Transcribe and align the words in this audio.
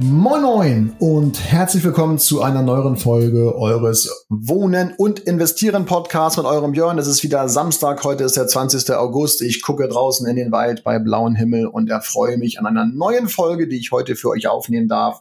Moin 0.00 0.42
Moin 0.42 0.94
und 1.00 1.40
herzlich 1.40 1.82
willkommen 1.82 2.20
zu 2.20 2.40
einer 2.40 2.62
neueren 2.62 2.96
Folge 2.96 3.56
eures 3.56 4.26
Wohnen 4.28 4.94
und 4.96 5.18
Investieren 5.18 5.86
Podcasts 5.86 6.36
mit 6.36 6.46
eurem 6.46 6.70
Björn. 6.70 6.98
Es 6.98 7.08
ist 7.08 7.24
wieder 7.24 7.48
Samstag, 7.48 8.04
heute 8.04 8.22
ist 8.22 8.36
der 8.36 8.46
20. 8.46 8.94
August. 8.94 9.42
Ich 9.42 9.60
gucke 9.60 9.88
draußen 9.88 10.24
in 10.28 10.36
den 10.36 10.52
Wald 10.52 10.84
bei 10.84 11.00
blauem 11.00 11.34
Himmel 11.34 11.66
und 11.66 11.90
erfreue 11.90 12.38
mich 12.38 12.60
an 12.60 12.66
einer 12.66 12.86
neuen 12.86 13.28
Folge, 13.28 13.66
die 13.66 13.78
ich 13.78 13.90
heute 13.90 14.14
für 14.14 14.28
euch 14.28 14.46
aufnehmen 14.46 14.86
darf. 14.86 15.20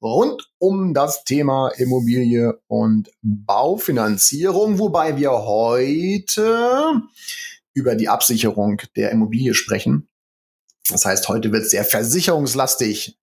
Rund 0.00 0.48
um 0.58 0.94
das 0.94 1.24
Thema 1.24 1.72
Immobilie 1.76 2.60
und 2.68 3.10
Baufinanzierung, 3.22 4.78
wobei 4.78 5.16
wir 5.16 5.32
heute 5.32 7.02
über 7.74 7.96
die 7.96 8.08
Absicherung 8.08 8.82
der 8.94 9.10
Immobilie 9.10 9.54
sprechen. 9.54 10.06
Das 10.88 11.04
heißt, 11.04 11.28
heute 11.28 11.50
wird 11.50 11.64
es 11.64 11.70
sehr 11.70 11.84
versicherungslastig. 11.84 13.18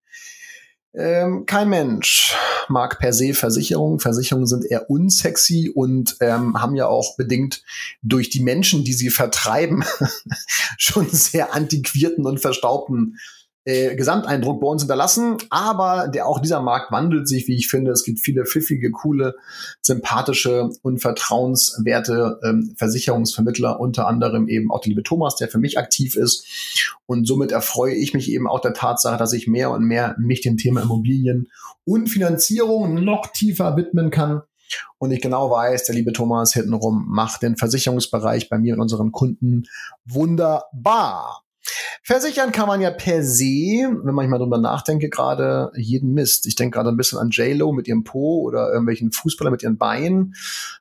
Ähm, 0.94 1.46
kein 1.46 1.70
Mensch 1.70 2.36
mag 2.68 3.00
per 3.00 3.14
se 3.14 3.34
Versicherungen. 3.34 4.00
Versicherungen 4.00 4.48
sind 4.48 4.66
eher 4.66 4.90
unsexy 4.90 5.72
und 5.74 6.18
ähm, 6.20 6.60
haben 6.60 6.76
ja 6.76 6.88
auch 6.88 7.16
bedingt 7.16 7.64
durch 8.02 8.30
die 8.30 8.42
Menschen, 8.42 8.84
die 8.84 8.94
sie 8.94 9.10
vertreiben, 9.10 9.84
schon 10.78 11.10
sehr 11.10 11.54
antiquierten 11.54 12.26
und 12.26 12.40
verstaubten 12.40 13.18
äh, 13.66 13.96
Gesamteindruck 13.96 14.62
bei 14.62 14.68
uns 14.68 14.82
hinterlassen. 14.82 15.38
Aber 15.50 16.08
der 16.08 16.28
auch 16.28 16.40
dieser 16.40 16.62
Markt 16.62 16.92
wandelt 16.92 17.28
sich, 17.28 17.48
wie 17.48 17.56
ich 17.56 17.68
finde. 17.68 17.92
Es 17.92 18.04
gibt 18.04 18.20
viele 18.20 18.46
pfiffige, 18.46 18.92
coole, 18.92 19.36
sympathische 19.82 20.70
und 20.82 21.00
vertrauenswerte 21.00 22.40
ähm, 22.44 22.74
Versicherungsvermittler, 22.78 23.80
unter 23.80 24.08
anderem 24.08 24.48
eben 24.48 24.72
auch 24.72 24.82
die 24.82 24.90
liebe 24.90 25.04
Thomas, 25.04 25.36
der 25.36 25.50
für 25.50 25.60
mich 25.60 25.78
aktiv 25.78 26.16
ist. 26.16 26.98
Und 27.06 27.28
somit 27.28 27.52
erfreue 27.52 27.94
ich 27.94 28.14
mich 28.14 28.32
eben 28.32 28.48
auch 28.48 28.62
der 28.62 28.74
Tatsache, 28.74 29.18
dass 29.18 29.34
ich 29.34 29.48
mehr 29.48 29.72
und 29.72 29.84
mehr 29.84 30.16
mich 30.20 30.42
dem 30.42 30.58
Thema 30.58 30.82
Immobilien 30.82 31.48
und 31.86 32.08
Finanzierung 32.08 33.04
noch 33.04 33.28
tiefer 33.32 33.76
widmen 33.76 34.10
kann. 34.10 34.42
Und 34.98 35.12
ich 35.12 35.22
genau 35.22 35.50
weiß, 35.50 35.86
der 35.86 35.96
liebe 35.96 36.14
Thomas 36.14 36.54
hintenrum 36.54 37.06
macht 37.08 37.42
den 37.42 37.58
Versicherungsbereich 37.58 38.50
bei 38.50 38.60
mir 38.60 38.76
und 38.76 38.82
unseren 38.82 39.12
Kunden 39.12 39.64
wunderbar. 40.06 41.44
Versichern 42.04 42.52
kann 42.52 42.68
man 42.68 42.82
ja 42.82 42.92
per 42.92 43.24
se, 43.24 43.44
wenn 44.04 44.16
man 44.16 44.30
mal 44.30 44.40
drüber 44.40 44.58
nachdenke, 44.58 45.10
gerade 45.10 45.72
jeden 45.76 46.14
Mist. 46.14 46.48
Ich 46.48 46.56
denke 46.56 46.78
gerade 46.78 46.90
ein 46.90 46.98
bisschen 46.98 47.20
an 47.20 47.30
J-Lo 47.30 47.72
mit 47.72 47.88
ihrem 47.88 48.04
Po 48.04 48.42
oder 48.42 48.70
irgendwelchen 48.70 49.12
Fußballer 49.12 49.52
mit 49.52 49.64
ihren 49.64 49.78
Beinen. 49.78 50.36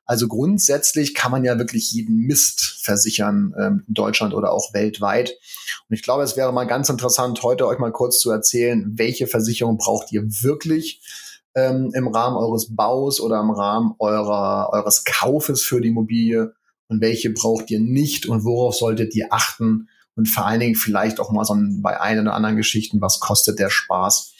Also 0.05 0.27
grundsätzlich 0.27 1.13
kann 1.13 1.31
man 1.31 1.43
ja 1.43 1.57
wirklich 1.57 1.91
jeden 1.91 2.17
Mist 2.25 2.79
versichern 2.81 3.53
ähm, 3.59 3.83
in 3.87 3.93
Deutschland 3.93 4.33
oder 4.33 4.51
auch 4.51 4.73
weltweit. 4.73 5.35
Und 5.89 5.95
ich 5.95 6.03
glaube, 6.03 6.23
es 6.23 6.37
wäre 6.37 6.53
mal 6.53 6.65
ganz 6.65 6.89
interessant, 6.89 7.43
heute 7.43 7.67
euch 7.67 7.79
mal 7.79 7.91
kurz 7.91 8.19
zu 8.19 8.31
erzählen, 8.31 8.91
welche 8.95 9.27
Versicherung 9.27 9.77
braucht 9.77 10.11
ihr 10.11 10.23
wirklich 10.23 11.01
ähm, 11.55 11.91
im 11.93 12.07
Rahmen 12.07 12.37
eures 12.37 12.75
Baus 12.75 13.19
oder 13.19 13.39
im 13.39 13.51
Rahmen 13.51 13.93
eurer, 13.99 14.69
eures 14.71 15.03
Kaufes 15.03 15.61
für 15.61 15.81
die 15.81 15.89
Immobilie 15.89 16.53
und 16.87 17.01
welche 17.01 17.29
braucht 17.31 17.69
ihr 17.71 17.79
nicht 17.79 18.25
und 18.25 18.43
worauf 18.43 18.75
solltet 18.75 19.15
ihr 19.15 19.27
achten, 19.31 19.89
und 20.15 20.27
vor 20.27 20.45
allen 20.45 20.59
Dingen 20.59 20.75
vielleicht 20.75 21.19
auch 21.19 21.31
mal 21.31 21.45
so 21.45 21.53
ein, 21.53 21.81
bei 21.81 21.99
ein 21.99 22.19
oder 22.19 22.33
anderen 22.33 22.57
Geschichten, 22.57 23.01
was 23.01 23.19
kostet 23.19 23.59
der 23.59 23.69
Spaß. 23.69 24.33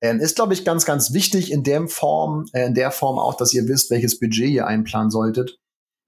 Ähm, 0.00 0.20
ist, 0.20 0.36
glaube 0.36 0.54
ich, 0.54 0.64
ganz, 0.64 0.84
ganz 0.84 1.12
wichtig 1.12 1.50
in 1.50 1.64
der 1.64 1.88
Form, 1.88 2.46
äh, 2.52 2.66
in 2.66 2.74
der 2.74 2.90
Form 2.90 3.18
auch, 3.18 3.36
dass 3.36 3.52
ihr 3.52 3.66
wisst, 3.68 3.90
welches 3.90 4.18
Budget 4.20 4.50
ihr 4.50 4.66
einplanen 4.66 5.10
solltet 5.10 5.58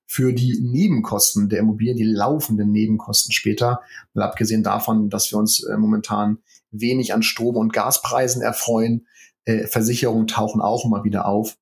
für 0.07 0.33
die 0.33 0.59
Nebenkosten 0.61 1.49
der 1.49 1.61
Immobilien, 1.61 1.97
die 1.97 2.03
laufenden 2.03 2.73
Nebenkosten 2.73 3.33
später. 3.33 3.81
Mal 4.13 4.25
abgesehen 4.25 4.65
davon, 4.65 5.09
dass 5.09 5.31
wir 5.31 5.39
uns 5.39 5.63
äh, 5.65 5.77
momentan 5.77 6.39
wenig 6.73 7.15
an 7.15 7.23
Strom- 7.23 7.57
und 7.57 7.73
Gaspreisen 7.73 8.43
erfreuen. 8.43 9.07
Äh, 9.45 9.67
Versicherungen 9.69 10.27
tauchen 10.27 10.61
auch 10.61 10.85
immer 10.85 11.05
wieder 11.05 11.27
auf. 11.27 11.57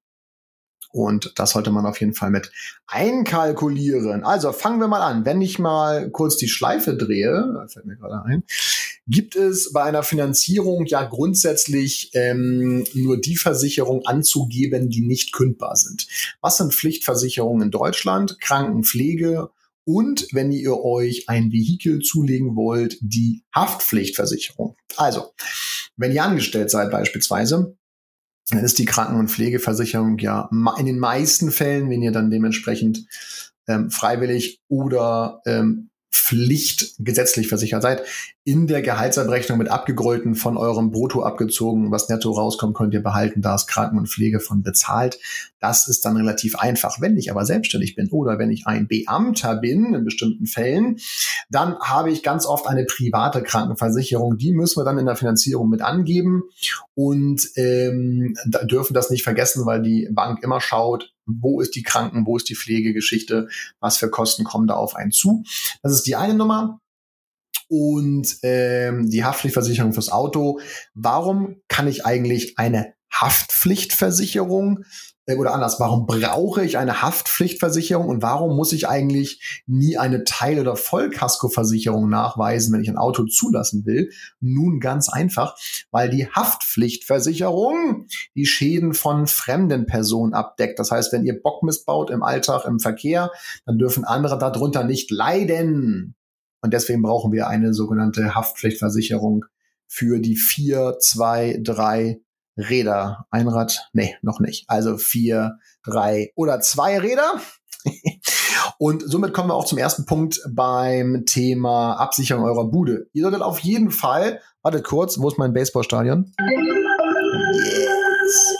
Und 0.90 1.32
das 1.36 1.50
sollte 1.50 1.70
man 1.70 1.84
auf 1.84 2.00
jeden 2.00 2.14
Fall 2.14 2.30
mit 2.30 2.50
einkalkulieren. 2.86 4.24
Also 4.24 4.52
fangen 4.52 4.80
wir 4.80 4.88
mal 4.88 5.02
an. 5.02 5.24
Wenn 5.24 5.40
ich 5.42 5.58
mal 5.58 6.10
kurz 6.10 6.36
die 6.36 6.48
Schleife 6.48 6.96
drehe, 6.96 7.66
fällt 7.68 7.86
mir 7.86 7.96
gerade 7.96 8.24
ein, 8.24 8.42
gibt 9.06 9.36
es 9.36 9.72
bei 9.72 9.82
einer 9.82 10.02
Finanzierung 10.02 10.86
ja 10.86 11.04
grundsätzlich 11.04 12.10
ähm, 12.14 12.84
nur 12.94 13.20
die 13.20 13.36
Versicherung 13.36 14.06
anzugeben, 14.06 14.88
die 14.88 15.02
nicht 15.02 15.32
kündbar 15.32 15.76
sind. 15.76 16.06
Was 16.40 16.56
sind 16.56 16.74
Pflichtversicherungen 16.74 17.62
in 17.62 17.70
Deutschland? 17.70 18.40
Krankenpflege 18.40 19.50
und 19.88 20.26
wenn 20.32 20.52
ihr 20.52 20.84
euch 20.84 21.30
ein 21.30 21.50
Vehikel 21.50 22.00
zulegen 22.00 22.56
wollt, 22.56 22.98
die 23.00 23.42
Haftpflichtversicherung. 23.54 24.76
Also, 24.96 25.32
wenn 25.96 26.12
ihr 26.12 26.22
angestellt 26.22 26.70
seid 26.70 26.90
beispielsweise, 26.90 27.77
dann 28.50 28.64
ist 28.64 28.78
die 28.78 28.84
Kranken- 28.84 29.18
und 29.18 29.30
Pflegeversicherung 29.30 30.18
ja 30.18 30.48
in 30.78 30.86
den 30.86 30.98
meisten 30.98 31.50
Fällen, 31.50 31.90
wenn 31.90 32.02
ihr 32.02 32.12
dann 32.12 32.30
dementsprechend 32.30 33.06
ähm, 33.66 33.90
freiwillig 33.90 34.60
oder 34.68 35.42
ähm, 35.46 35.90
Pflicht 36.10 36.94
gesetzlich 36.98 37.48
versichert 37.48 37.82
seid, 37.82 38.02
in 38.48 38.66
der 38.66 38.80
Gehaltsabrechnung 38.80 39.58
mit 39.58 39.68
abgegrolten 39.68 40.34
von 40.34 40.56
eurem 40.56 40.90
Brutto 40.90 41.22
abgezogen, 41.22 41.90
was 41.90 42.08
netto 42.08 42.30
rauskommt, 42.30 42.74
könnt 42.74 42.94
ihr 42.94 43.02
behalten, 43.02 43.42
da 43.42 43.54
ist 43.54 43.66
Kranken- 43.66 43.98
und 43.98 44.08
Pflege 44.08 44.40
von 44.40 44.62
bezahlt. 44.62 45.18
Das 45.60 45.86
ist 45.86 46.02
dann 46.06 46.16
relativ 46.16 46.56
einfach. 46.56 46.98
Wenn 46.98 47.18
ich 47.18 47.30
aber 47.30 47.44
selbstständig 47.44 47.94
bin 47.94 48.08
oder 48.08 48.38
wenn 48.38 48.50
ich 48.50 48.66
ein 48.66 48.88
Beamter 48.88 49.56
bin, 49.56 49.92
in 49.92 50.02
bestimmten 50.02 50.46
Fällen, 50.46 50.96
dann 51.50 51.78
habe 51.80 52.10
ich 52.10 52.22
ganz 52.22 52.46
oft 52.46 52.66
eine 52.66 52.86
private 52.86 53.42
Krankenversicherung. 53.42 54.38
Die 54.38 54.52
müssen 54.52 54.80
wir 54.80 54.84
dann 54.86 54.96
in 54.96 55.04
der 55.04 55.16
Finanzierung 55.16 55.68
mit 55.68 55.82
angeben 55.82 56.44
und 56.94 57.50
ähm, 57.56 58.34
da 58.48 58.64
dürfen 58.64 58.94
das 58.94 59.10
nicht 59.10 59.24
vergessen, 59.24 59.66
weil 59.66 59.82
die 59.82 60.08
Bank 60.10 60.42
immer 60.42 60.62
schaut, 60.62 61.12
wo 61.26 61.60
ist 61.60 61.74
die 61.76 61.82
Kranken, 61.82 62.24
wo 62.24 62.38
ist 62.38 62.48
die 62.48 62.56
Pflegegeschichte, 62.56 63.48
was 63.78 63.98
für 63.98 64.08
Kosten 64.08 64.44
kommen 64.44 64.66
da 64.66 64.76
auf 64.76 64.96
einen 64.96 65.12
zu. 65.12 65.44
Das 65.82 65.92
ist 65.92 66.06
die 66.06 66.16
eine 66.16 66.32
Nummer. 66.32 66.80
Und 67.68 68.38
ähm, 68.42 69.10
die 69.10 69.24
Haftpflichtversicherung 69.24 69.92
fürs 69.92 70.10
Auto. 70.10 70.60
Warum 70.94 71.56
kann 71.68 71.86
ich 71.86 72.06
eigentlich 72.06 72.58
eine 72.58 72.94
Haftpflichtversicherung 73.12 74.84
äh, 75.28 75.36
oder 75.36 75.54
anders, 75.54 75.78
warum 75.78 76.06
brauche 76.06 76.64
ich 76.64 76.78
eine 76.78 77.02
Haftpflichtversicherung 77.02 78.08
und 78.08 78.22
warum 78.22 78.56
muss 78.56 78.72
ich 78.72 78.88
eigentlich 78.88 79.62
nie 79.66 79.96
eine 79.98 80.24
Teil- 80.24 80.58
oder 80.58 80.74
Vollkaskoversicherung 80.76 82.08
nachweisen, 82.08 82.72
wenn 82.72 82.80
ich 82.80 82.88
ein 82.88 82.98
Auto 82.98 83.24
zulassen 83.26 83.86
will? 83.86 84.10
Nun 84.40 84.80
ganz 84.80 85.08
einfach, 85.08 85.56
weil 85.90 86.10
die 86.10 86.28
Haftpflichtversicherung 86.28 88.06
die 88.34 88.46
Schäden 88.46 88.94
von 88.94 89.26
fremden 89.26 89.86
Personen 89.86 90.34
abdeckt. 90.34 90.78
Das 90.78 90.90
heißt, 90.90 91.12
wenn 91.12 91.24
ihr 91.24 91.40
Bock 91.40 91.62
missbaut 91.62 92.10
im 92.10 92.22
Alltag, 92.22 92.64
im 92.64 92.80
Verkehr, 92.80 93.30
dann 93.66 93.78
dürfen 93.78 94.04
andere 94.04 94.38
darunter 94.38 94.84
nicht 94.84 95.10
leiden. 95.10 96.14
Und 96.60 96.72
deswegen 96.72 97.02
brauchen 97.02 97.32
wir 97.32 97.48
eine 97.48 97.72
sogenannte 97.74 98.34
Haftpflichtversicherung 98.34 99.44
für 99.86 100.20
die 100.20 100.36
vier, 100.36 100.96
zwei, 101.00 101.58
drei 101.62 102.20
Räder. 102.56 103.26
Ein 103.30 103.48
Rad? 103.48 103.88
Nee, 103.92 104.16
noch 104.22 104.40
nicht. 104.40 104.64
Also 104.68 104.98
vier, 104.98 105.58
drei 105.84 106.32
oder 106.34 106.60
zwei 106.60 106.98
Räder. 106.98 107.40
Und 108.78 109.02
somit 109.02 109.32
kommen 109.32 109.50
wir 109.50 109.54
auch 109.54 109.64
zum 109.64 109.78
ersten 109.78 110.04
Punkt 110.04 110.40
beim 110.50 111.24
Thema 111.26 111.94
Absicherung 111.94 112.44
eurer 112.44 112.70
Bude. 112.70 113.08
Ihr 113.12 113.22
solltet 113.22 113.42
auf 113.42 113.60
jeden 113.60 113.90
Fall, 113.90 114.40
wartet 114.62 114.84
kurz, 114.84 115.18
wo 115.18 115.28
ist 115.28 115.38
mein 115.38 115.52
Baseballstadion? 115.52 116.32
Yes. 117.52 118.56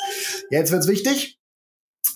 Jetzt 0.51 0.73
wird's 0.73 0.89
wichtig. 0.89 1.38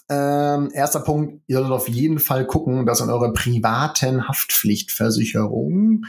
Ähm, 0.09 0.71
erster 0.75 1.01
Punkt, 1.01 1.43
ihr 1.47 1.57
solltet 1.57 1.73
auf 1.73 1.89
jeden 1.89 2.19
Fall 2.19 2.47
gucken, 2.47 2.87
dass 2.87 3.01
in 3.01 3.09
eurer 3.09 3.33
privaten 3.33 4.29
Haftpflichtversicherung 4.29 6.05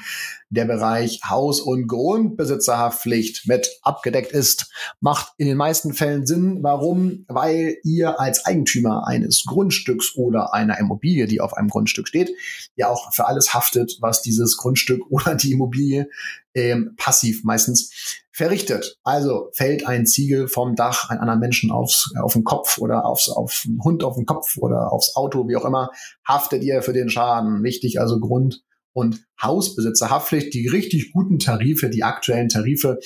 der 0.50 0.66
Bereich 0.66 1.22
Haus- 1.28 1.62
und 1.62 1.88
Grundbesitzerhaftpflicht 1.88 3.48
mit 3.48 3.70
abgedeckt 3.82 4.32
ist. 4.32 4.72
Macht 5.00 5.34
in 5.38 5.48
den 5.48 5.58
meisten 5.58 5.94
Fällen 5.94 6.26
Sinn. 6.26 6.60
Warum? 6.62 7.26
Weil 7.28 7.78
ihr 7.84 8.20
als 8.20 8.46
Eigentümer 8.46 9.08
eines 9.08 9.44
Grundstücks 9.46 10.16
oder 10.16 10.54
einer 10.54 10.80
Immobilie, 10.80 11.28
die 11.28 11.40
auf 11.40 11.54
einem 11.54 11.70
Grundstück 11.70 12.08
steht, 12.08 12.32
ja 12.76 12.90
auch 12.90 13.14
für 13.14 13.28
alles 13.28 13.54
haftet, 13.54 13.98
was 14.02 14.22
dieses 14.22 14.58
Grundstück 14.58 15.02
oder 15.10 15.36
die 15.36 15.54
Immobilie 15.54 16.10
ähm, 16.56 16.94
passiv 16.98 17.44
meistens 17.44 18.23
verrichtet. 18.34 18.98
Also 19.04 19.50
fällt 19.54 19.88
ein 19.88 20.06
Ziegel 20.06 20.48
vom 20.48 20.76
Dach 20.76 21.10
ein 21.10 21.20
anderen 21.20 21.40
Menschen 21.40 21.72
aufs, 21.72 22.12
auf 22.20 22.34
den 22.34 22.44
Kopf 22.44 22.80
oder 22.80 23.06
aufs, 23.06 23.30
auf 23.30 23.64
einen 23.66 23.82
Hund 23.84 24.04
auf 24.04 24.16
den 24.16 24.26
Kopf 24.26 24.58
oder 24.58 24.92
aufs 24.92 25.16
Auto, 25.16 25.48
wie 25.48 25.56
auch 25.56 25.66
immer, 25.66 25.92
haftet 26.28 26.64
ihr 26.64 26.82
für 26.82 26.94
den 26.94 27.10
Schaden. 27.10 27.64
Wichtig, 27.64 28.02
also 28.02 28.20
Grund- 28.20 28.64
und 28.92 29.24
Hausbesitzerhaftpflicht. 29.42 30.54
Die 30.54 30.68
richtig 30.68 31.14
guten 31.14 31.40
Tarife, 31.40 31.90
die 31.90 32.04
aktuellen 32.04 32.50
Tarife 32.50 33.00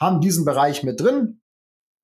haben 0.00 0.20
diesen 0.20 0.44
Bereich 0.44 0.82
mit 0.84 1.00
drin. 1.00 1.40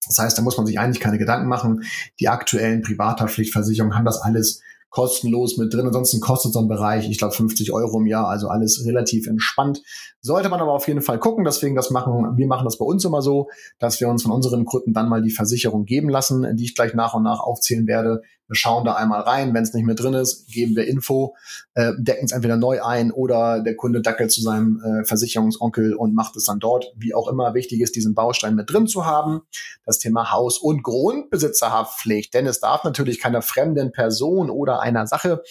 Das 0.06 0.18
heißt, 0.18 0.38
da 0.38 0.42
muss 0.42 0.56
man 0.56 0.66
sich 0.66 0.78
eigentlich 0.78 1.00
keine 1.00 1.18
Gedanken 1.18 1.48
machen. 1.48 1.84
Die 2.20 2.28
aktuellen 2.28 2.82
Privathaftpflichtversicherungen 2.82 3.96
haben 3.96 4.04
das 4.04 4.20
alles 4.20 4.60
kostenlos 4.90 5.56
mit 5.56 5.72
drin. 5.72 5.86
Ansonsten 5.86 6.20
kostet 6.20 6.52
so 6.52 6.60
ein 6.60 6.68
Bereich, 6.68 7.08
ich 7.08 7.18
glaube, 7.18 7.34
50 7.34 7.72
Euro 7.72 8.00
im 8.00 8.06
Jahr, 8.06 8.28
also 8.28 8.48
alles 8.48 8.84
relativ 8.86 9.26
entspannt. 9.26 9.82
Sollte 10.20 10.48
man 10.48 10.60
aber 10.60 10.72
auf 10.72 10.88
jeden 10.88 11.02
Fall 11.02 11.18
gucken. 11.18 11.44
Deswegen, 11.44 11.76
das 11.76 11.90
machen, 11.90 12.36
wir 12.36 12.46
machen 12.46 12.64
das 12.64 12.78
bei 12.78 12.84
uns 12.84 13.04
immer 13.04 13.22
so, 13.22 13.48
dass 13.78 14.00
wir 14.00 14.08
uns 14.08 14.22
von 14.22 14.32
unseren 14.32 14.64
Kunden 14.64 14.92
dann 14.92 15.08
mal 15.08 15.22
die 15.22 15.30
Versicherung 15.30 15.84
geben 15.84 16.08
lassen, 16.08 16.56
die 16.56 16.64
ich 16.64 16.74
gleich 16.74 16.94
nach 16.94 17.14
und 17.14 17.22
nach 17.22 17.40
aufzählen 17.40 17.86
werde. 17.86 18.22
Wir 18.48 18.56
schauen 18.56 18.84
da 18.84 18.94
einmal 18.94 19.22
rein. 19.22 19.54
Wenn 19.54 19.62
es 19.62 19.74
nicht 19.74 19.84
mehr 19.84 19.94
drin 19.94 20.14
ist, 20.14 20.46
geben 20.48 20.76
wir 20.76 20.86
Info, 20.86 21.34
äh, 21.74 21.92
decken 21.98 22.26
es 22.26 22.32
entweder 22.32 22.56
neu 22.56 22.82
ein 22.82 23.10
oder 23.10 23.62
der 23.62 23.76
Kunde 23.76 24.00
dackelt 24.02 24.30
zu 24.30 24.40
seinem 24.40 24.80
äh, 24.80 25.04
Versicherungsonkel 25.04 25.94
und 25.94 26.14
macht 26.14 26.36
es 26.36 26.44
dann 26.44 26.60
dort. 26.60 26.92
Wie 26.96 27.14
auch 27.14 27.28
immer, 27.28 27.54
wichtig 27.54 27.80
ist, 27.80 27.96
diesen 27.96 28.14
Baustein 28.14 28.54
mit 28.54 28.70
drin 28.70 28.86
zu 28.86 29.04
haben. 29.04 29.42
Das 29.84 29.98
Thema 29.98 30.32
Haus- 30.32 30.58
und 30.58 30.82
Grundbesitzerhaftpflicht. 30.82 32.34
Denn 32.34 32.46
es 32.46 32.60
darf 32.60 32.84
natürlich 32.84 33.20
keiner 33.20 33.42
fremden 33.42 33.92
Person 33.92 34.50
oder 34.50 34.80
einer 34.80 35.06
Sache 35.06 35.42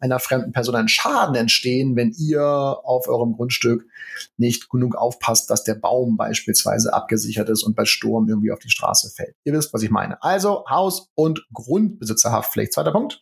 einer 0.00 0.18
fremden 0.18 0.52
Person 0.52 0.74
ein 0.74 0.88
Schaden 0.88 1.34
entstehen, 1.34 1.94
wenn 1.96 2.12
ihr 2.18 2.42
auf 2.42 3.08
eurem 3.08 3.32
Grundstück 3.32 3.84
nicht 4.36 4.70
genug 4.70 4.96
aufpasst, 4.96 5.50
dass 5.50 5.64
der 5.64 5.74
Baum 5.74 6.16
beispielsweise 6.16 6.92
abgesichert 6.92 7.48
ist 7.48 7.62
und 7.62 7.76
bei 7.76 7.84
Sturm 7.84 8.28
irgendwie 8.28 8.52
auf 8.52 8.58
die 8.58 8.70
Straße 8.70 9.10
fällt. 9.10 9.36
Ihr 9.44 9.52
wisst, 9.52 9.72
was 9.72 9.82
ich 9.82 9.90
meine. 9.90 10.22
Also 10.22 10.64
Haus- 10.68 11.08
und 11.14 11.46
Grundbesitzerhaftpflicht. 11.52 12.39
Zweiter 12.70 12.92
Punkt. 12.92 13.20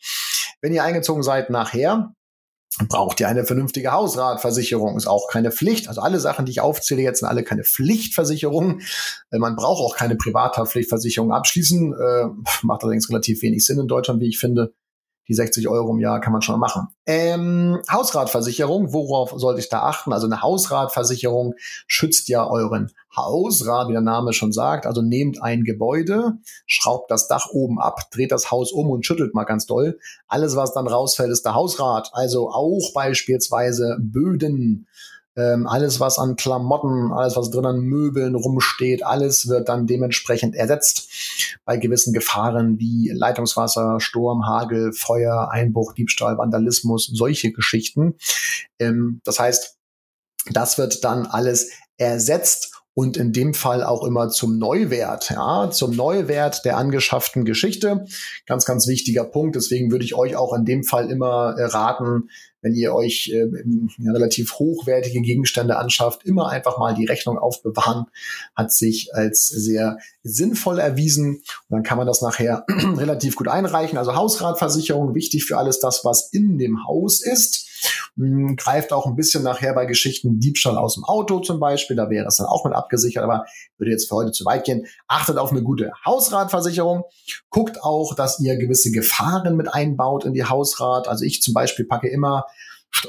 Wenn 0.61 0.73
ihr 0.73 0.83
eingezogen 0.83 1.23
seid 1.23 1.51
nachher, 1.51 2.13
braucht 2.89 3.19
ihr 3.21 3.29
eine 3.29 3.45
vernünftige 3.45 3.93
Hausratversicherung. 3.93 4.97
Ist 4.97 5.07
auch 5.07 5.29
keine 5.29 5.51
Pflicht. 5.51 5.89
Also 5.89 6.01
alle 6.01 6.21
Sachen, 6.21 6.47
die 6.47 6.53
ich 6.53 6.61
aufzähle, 6.61 7.03
jetzt 7.03 7.21
sind 7.21 7.29
alle 7.29 7.43
keine 7.43 7.65
Pflichtversicherungen. 7.65 8.83
Äh, 9.31 9.39
man 9.39 9.57
braucht 9.57 9.81
auch 9.83 9.97
keine 9.97 10.17
Privathaftpflichtversicherung 10.17 11.33
abschließen. 11.33 11.93
Äh, 11.93 12.27
macht 12.63 12.83
allerdings 12.83 13.09
relativ 13.09 13.43
wenig 13.43 13.65
Sinn 13.65 13.81
in 13.81 13.89
Deutschland, 13.89 14.21
wie 14.21 14.29
ich 14.29 14.39
finde 14.39 14.73
die 15.29 15.35
60 15.35 15.69
Euro 15.69 15.93
im 15.93 16.01
Jahr 16.01 16.21
kann 16.21 16.33
man 16.33 16.43
schon 16.43 16.59
machen. 16.59 16.89
Ähm, 17.07 17.81
Hausratversicherung, 17.91 18.93
worauf 18.93 19.33
sollte 19.37 19.61
ich 19.61 19.69
da 19.69 19.83
achten? 19.83 20.13
Also 20.13 20.27
eine 20.27 20.43
Hausratversicherung 20.43 21.55
schützt 21.87 22.29
ja 22.29 22.47
euren 22.47 22.91
Hausrat, 23.15 23.89
wie 23.89 23.93
der 23.93 24.01
Name 24.01 24.33
schon 24.33 24.53
sagt. 24.53 24.87
Also 24.87 25.03
nehmt 25.03 25.43
ein 25.43 25.65
Gebäude, 25.65 26.39
schraubt 26.67 27.11
das 27.11 27.29
Dach 27.29 27.49
oben 27.51 27.79
ab, 27.79 28.11
dreht 28.11 28.33
das 28.33 28.51
Haus 28.51 28.73
um 28.73 28.91
und 28.91 29.05
schüttelt 29.05 29.35
mal 29.35 29.45
ganz 29.45 29.67
doll. 29.67 29.99
Alles, 30.27 30.57
was 30.57 30.73
dann 30.73 30.87
rausfällt, 30.87 31.31
ist 31.31 31.45
der 31.45 31.55
Hausrat. 31.55 32.11
Also 32.13 32.51
auch 32.51 32.93
beispielsweise 32.95 33.99
Böden, 34.01 34.87
ähm, 35.39 35.69
alles, 35.69 36.01
was 36.01 36.19
an 36.19 36.35
Klamotten, 36.35 37.13
alles, 37.13 37.37
was 37.37 37.51
drin 37.51 37.65
an 37.65 37.81
Möbeln 37.81 38.35
rumsteht, 38.35 39.07
alles 39.07 39.49
wird 39.49 39.69
dann 39.69 39.87
dementsprechend 39.87 40.57
ersetzt 40.57 41.09
bei 41.65 41.77
gewissen 41.77 42.13
Gefahren 42.13 42.81
wie 42.81 43.11
Leitungswasser, 43.15 44.01
Sturm, 44.01 44.47
Hagel, 44.47 44.93
Feuer, 44.93 45.51
Einbruch, 45.53 45.93
Diebstahl, 45.93 46.39
Vandalismus, 46.39 47.07
solche 47.07 47.53
Geschichten. 47.53 48.17
Ähm, 48.81 49.21
das 49.25 49.39
heißt, 49.39 49.77
das 50.51 50.77
wird 50.77 51.05
dann 51.05 51.27
alles 51.27 51.71
ersetzt 51.99 52.75
und 52.95 53.17
in 53.17 53.33
dem 53.33 53.55
Fall 53.55 53.85
auch 53.85 54.03
immer 54.03 54.29
zum 54.31 54.59
Neuwert, 54.59 55.31
ja, 55.31 55.71
zum 55.71 55.95
Neuwert 55.95 56.65
der 56.65 56.79
angeschafften 56.79 57.45
Geschichte. 57.45 58.07
Ganz, 58.45 58.65
ganz 58.65 58.89
wichtiger 58.89 59.23
Punkt. 59.23 59.55
Deswegen 59.55 59.93
würde 59.93 60.05
ich 60.05 60.17
euch 60.17 60.35
auch 60.35 60.53
in 60.53 60.65
dem 60.65 60.83
Fall 60.83 61.09
immer 61.09 61.55
äh, 61.57 61.65
raten, 61.67 62.29
wenn 62.69 62.75
ihr 62.75 62.95
euch 62.95 63.31
äh, 63.33 63.47
relativ 64.07 64.59
hochwertige 64.59 65.23
Gegenstände 65.23 65.79
anschafft, 65.79 66.25
immer 66.25 66.51
einfach 66.51 66.79
mal 66.79 66.95
die 66.95 67.07
Rechnung 67.07 67.39
aufbewahren, 67.39 68.07
hat 68.55 68.73
sich 68.73 69.15
als 69.15 69.47
sehr 69.47 69.99
sinnvoll 70.23 70.79
erwiesen. 70.79 71.37
Und 71.37 71.43
dann 71.71 71.83
kann 71.83 71.97
man 71.97 72.07
das 72.07 72.21
nachher 72.21 72.67
relativ 72.97 73.37
gut 73.37 73.49
einreichen. 73.49 73.97
Also 73.97 74.15
Hausratversicherung, 74.15 75.15
wichtig 75.15 75.45
für 75.47 75.57
alles 75.57 75.81
das, 75.81 76.05
was 76.05 76.31
in 76.31 76.59
dem 76.59 76.87
Haus 76.87 77.23
ist. 77.23 77.69
Hm, 78.17 78.57
greift 78.57 78.93
auch 78.93 79.07
ein 79.07 79.17
bisschen 79.17 79.43
nachher 79.43 79.73
bei 79.75 79.87
Geschichten 79.87 80.41
Diebstahl 80.41 80.77
aus 80.77 80.95
dem 80.95 81.05
Auto 81.05 81.41
zum 81.41 81.61
Beispiel. 81.61 81.97
Da 81.97 82.11
wäre 82.11 82.27
es 82.27 82.37
dann 82.37 82.49
auch 82.49 82.65
mit 82.65 82.75
abgesichert, 82.75 83.23
aber 83.23 83.47
würde 83.79 83.93
jetzt 83.93 84.09
für 84.09 84.17
heute 84.17 84.33
zu 84.33 84.45
weit 84.45 84.65
gehen. 84.65 84.87
Achtet 85.07 85.39
auf 85.39 85.53
eine 85.53 85.63
gute 85.63 85.93
Hausratversicherung. 86.05 87.05
Guckt 87.49 87.83
auch, 87.83 88.15
dass 88.15 88.41
ihr 88.41 88.57
gewisse 88.57 88.91
Gefahren 88.91 89.57
mit 89.57 89.73
einbaut 89.73 90.25
in 90.25 90.35
die 90.35 90.45
Hausrat. 90.45 91.09
Also 91.09 91.25
ich 91.25 91.43
zum 91.43 91.55
Beispiel 91.55 91.85
packe 91.85 92.09
immer 92.09 92.45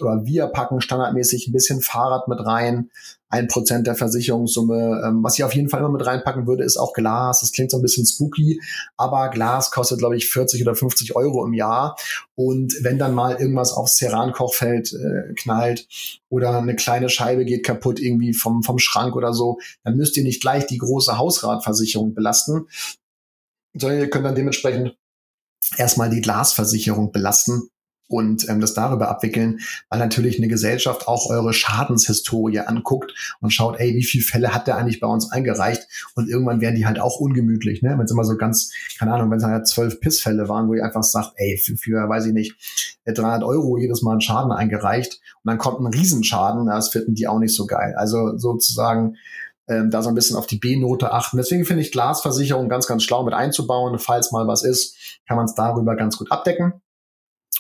oder 0.02 0.26
wir 0.26 0.48
packen 0.48 0.82
standardmäßig 0.82 1.48
ein 1.48 1.54
bisschen 1.54 1.82
Fahrrad 1.82 2.28
mit 2.28 2.40
rein, 2.46 2.90
ein 3.30 3.48
Prozent 3.48 3.88
der 3.88 3.96
Versicherungssumme. 3.96 5.04
Ähm, 5.06 5.24
was 5.24 5.38
ich 5.38 5.44
auf 5.44 5.54
jeden 5.54 5.70
Fall 5.70 5.80
immer 5.80 5.90
mit 5.90 6.06
reinpacken 6.06 6.48
würde, 6.48 6.64
ist 6.64 6.78
auch 6.78 6.94
Glas. 6.94 7.42
Das 7.42 7.52
klingt 7.52 7.72
so 7.72 7.78
ein 7.78 7.82
bisschen 7.82 8.06
spooky, 8.06 8.62
aber 8.98 9.30
Glas 9.30 9.72
kostet, 9.72 10.00
glaube 10.00 10.18
ich, 10.18 10.30
40 10.30 10.62
oder 10.62 10.76
50 10.76 11.16
Euro 11.16 11.46
im 11.46 11.54
Jahr. 11.54 11.96
Und 12.36 12.74
wenn 12.82 12.98
dann 12.98 13.14
mal 13.14 13.36
irgendwas 13.36 13.72
aufs 13.72 13.98
Ceran-Kochfeld 13.98 14.94
äh, 14.94 15.34
knallt 15.36 15.88
oder 16.30 16.58
eine 16.58 16.76
kleine 16.76 17.10
Scheibe 17.10 17.46
geht 17.46 17.66
kaputt 17.66 18.00
irgendwie 18.00 18.34
vom, 18.34 18.64
vom 18.64 18.80
Schrank 18.80 19.16
oder 19.16 19.34
so, 19.34 19.60
dann 19.84 19.96
müsst 19.96 20.18
ihr 20.18 20.24
nicht 20.24 20.42
gleich 20.42 20.66
die 20.68 20.78
große 20.78 21.18
Hausratversicherung 21.18 22.14
belasten, 22.14 22.68
sondern 23.74 24.00
ihr 24.00 24.10
könnt 24.10 24.26
dann 24.26 24.36
dementsprechend 24.36 24.96
erstmal 25.78 26.10
die 26.10 26.22
Glasversicherung 26.22 27.12
belasten 27.12 27.70
und 28.10 28.50
ähm, 28.50 28.60
das 28.60 28.74
darüber 28.74 29.08
abwickeln, 29.10 29.60
weil 29.90 30.00
natürlich 30.00 30.38
eine 30.38 30.48
Gesellschaft 30.48 31.08
auch 31.08 31.30
eure 31.30 31.54
Schadenshistorie 31.54 32.60
anguckt 32.60 33.14
und 33.40 33.52
schaut, 33.52 33.80
ey, 33.80 33.96
wie 33.96 34.04
viele 34.04 34.24
Fälle 34.24 34.54
hat 34.54 34.68
der 34.68 34.78
eigentlich 34.78 35.00
bei 35.00 35.08
uns 35.08 35.32
eingereicht? 35.32 35.88
Und 36.16 36.28
irgendwann 36.28 36.60
werden 36.60 36.76
die 36.76 36.88
halt 36.88 37.00
auch 37.00 37.20
ungemütlich, 37.20 37.82
ne? 37.82 37.92
Wenn 37.92 38.06
es 38.06 38.12
immer 38.12 38.26
so 38.26 38.36
ganz, 38.36 38.72
keine 38.98 39.14
Ahnung, 39.14 39.30
wenn 39.30 39.38
es 39.38 39.44
halt 39.44 39.68
zwölf 39.68 40.00
Pissfälle 40.02 40.50
waren, 40.50 40.68
wo 40.68 40.74
ihr 40.74 40.84
einfach 40.84 41.04
sagt, 41.04 41.34
ey, 41.36 41.58
für, 41.58 41.78
für, 41.78 42.10
weiß 42.10 42.26
ich 42.26 42.34
nicht, 42.34 42.56
300 43.06 43.44
Euro 43.44 43.78
jedes 43.78 44.02
Mal 44.02 44.14
einen 44.14 44.22
Schaden 44.22 44.52
eingereicht 44.52 45.22
und 45.44 45.50
dann 45.50 45.58
kommt 45.58 45.80
ein 45.80 45.88
Riesenschaden, 45.88 46.66
das 46.66 46.90
finden 46.90 47.14
die 47.14 47.28
auch 47.28 47.40
nicht 47.40 47.56
so 47.56 47.68
geil. 47.68 47.94
Also 47.96 48.38
sozusagen 48.38 49.16
ähm, 49.68 49.92
da 49.92 50.02
so 50.02 50.10
ein 50.10 50.16
bisschen 50.16 50.36
auf 50.36 50.48
die 50.48 50.58
B-Note 50.58 51.12
achten. 51.12 51.38
Deswegen 51.38 51.64
finde 51.64 51.84
ich 51.84 51.92
Glasversicherung 51.92 52.70
ganz, 52.70 52.88
ganz 52.88 53.04
schlau 53.04 53.24
mit 53.24 53.36
einzubauen. 53.36 54.00
Falls 54.00 54.32
mal 54.32 54.48
was 54.48 54.64
ist, 54.64 55.22
kann 55.28 55.38
man 55.38 55.46
es 55.46 55.54
darüber 55.54 55.96
ganz 55.96 56.18
gut 56.18 56.32
abdecken. 56.32 56.82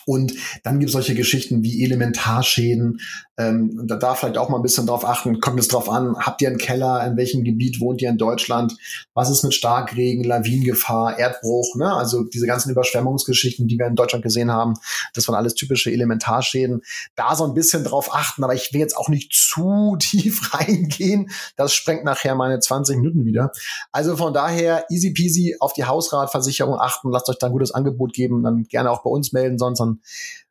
Und 0.05 0.33
dann 0.63 0.79
gibt 0.79 0.89
es 0.89 0.93
solche 0.93 1.15
Geschichten 1.15 1.63
wie 1.63 1.83
Elementarschäden. 1.83 2.99
Ähm, 3.39 3.87
da 3.87 3.95
darf 3.95 4.19
vielleicht 4.19 4.37
auch 4.37 4.49
mal 4.49 4.57
ein 4.57 4.63
bisschen 4.63 4.85
drauf 4.85 5.05
achten, 5.05 5.39
kommt 5.39 5.59
es 5.61 5.69
drauf 5.69 5.89
an, 5.89 6.17
habt 6.17 6.41
ihr 6.41 6.49
einen 6.49 6.57
Keller, 6.57 7.05
in 7.07 7.15
welchem 7.15 7.45
Gebiet 7.45 7.79
wohnt 7.79 8.01
ihr 8.01 8.09
in 8.09 8.17
Deutschland, 8.17 8.75
was 9.13 9.29
ist 9.29 9.43
mit 9.43 9.53
Starkregen, 9.53 10.25
Lawinengefahr, 10.25 11.17
Erdbruch, 11.17 11.75
ne? 11.77 11.93
also 11.93 12.23
diese 12.23 12.47
ganzen 12.47 12.69
Überschwemmungsgeschichten, 12.71 13.67
die 13.69 13.79
wir 13.79 13.87
in 13.87 13.95
Deutschland 13.95 14.23
gesehen 14.23 14.51
haben, 14.51 14.73
das 15.13 15.25
waren 15.29 15.35
alles 15.35 15.53
typische 15.53 15.89
Elementarschäden. 15.89 16.81
Da 17.15 17.33
so 17.33 17.45
ein 17.45 17.53
bisschen 17.53 17.85
drauf 17.85 18.13
achten, 18.13 18.43
aber 18.43 18.55
ich 18.55 18.73
will 18.73 18.81
jetzt 18.81 18.97
auch 18.97 19.07
nicht 19.07 19.31
zu 19.31 19.95
tief 20.01 20.53
reingehen, 20.53 21.29
das 21.55 21.73
sprengt 21.73 22.03
nachher 22.03 22.35
meine 22.35 22.59
20 22.59 22.97
Minuten 22.97 23.23
wieder. 23.23 23.53
Also 23.93 24.17
von 24.17 24.33
daher 24.33 24.85
easy 24.89 25.11
peasy 25.11 25.55
auf 25.61 25.71
die 25.71 25.85
Hausratversicherung 25.85 26.77
achten, 26.77 27.09
lasst 27.09 27.29
euch 27.29 27.37
da 27.37 27.47
ein 27.47 27.53
gutes 27.53 27.71
Angebot 27.71 28.11
geben, 28.11 28.43
dann 28.43 28.63
gerne 28.63 28.91
auch 28.91 29.01
bei 29.01 29.09
uns 29.09 29.31
melden, 29.31 29.57
sonst 29.57 29.79
dann 29.89 30.01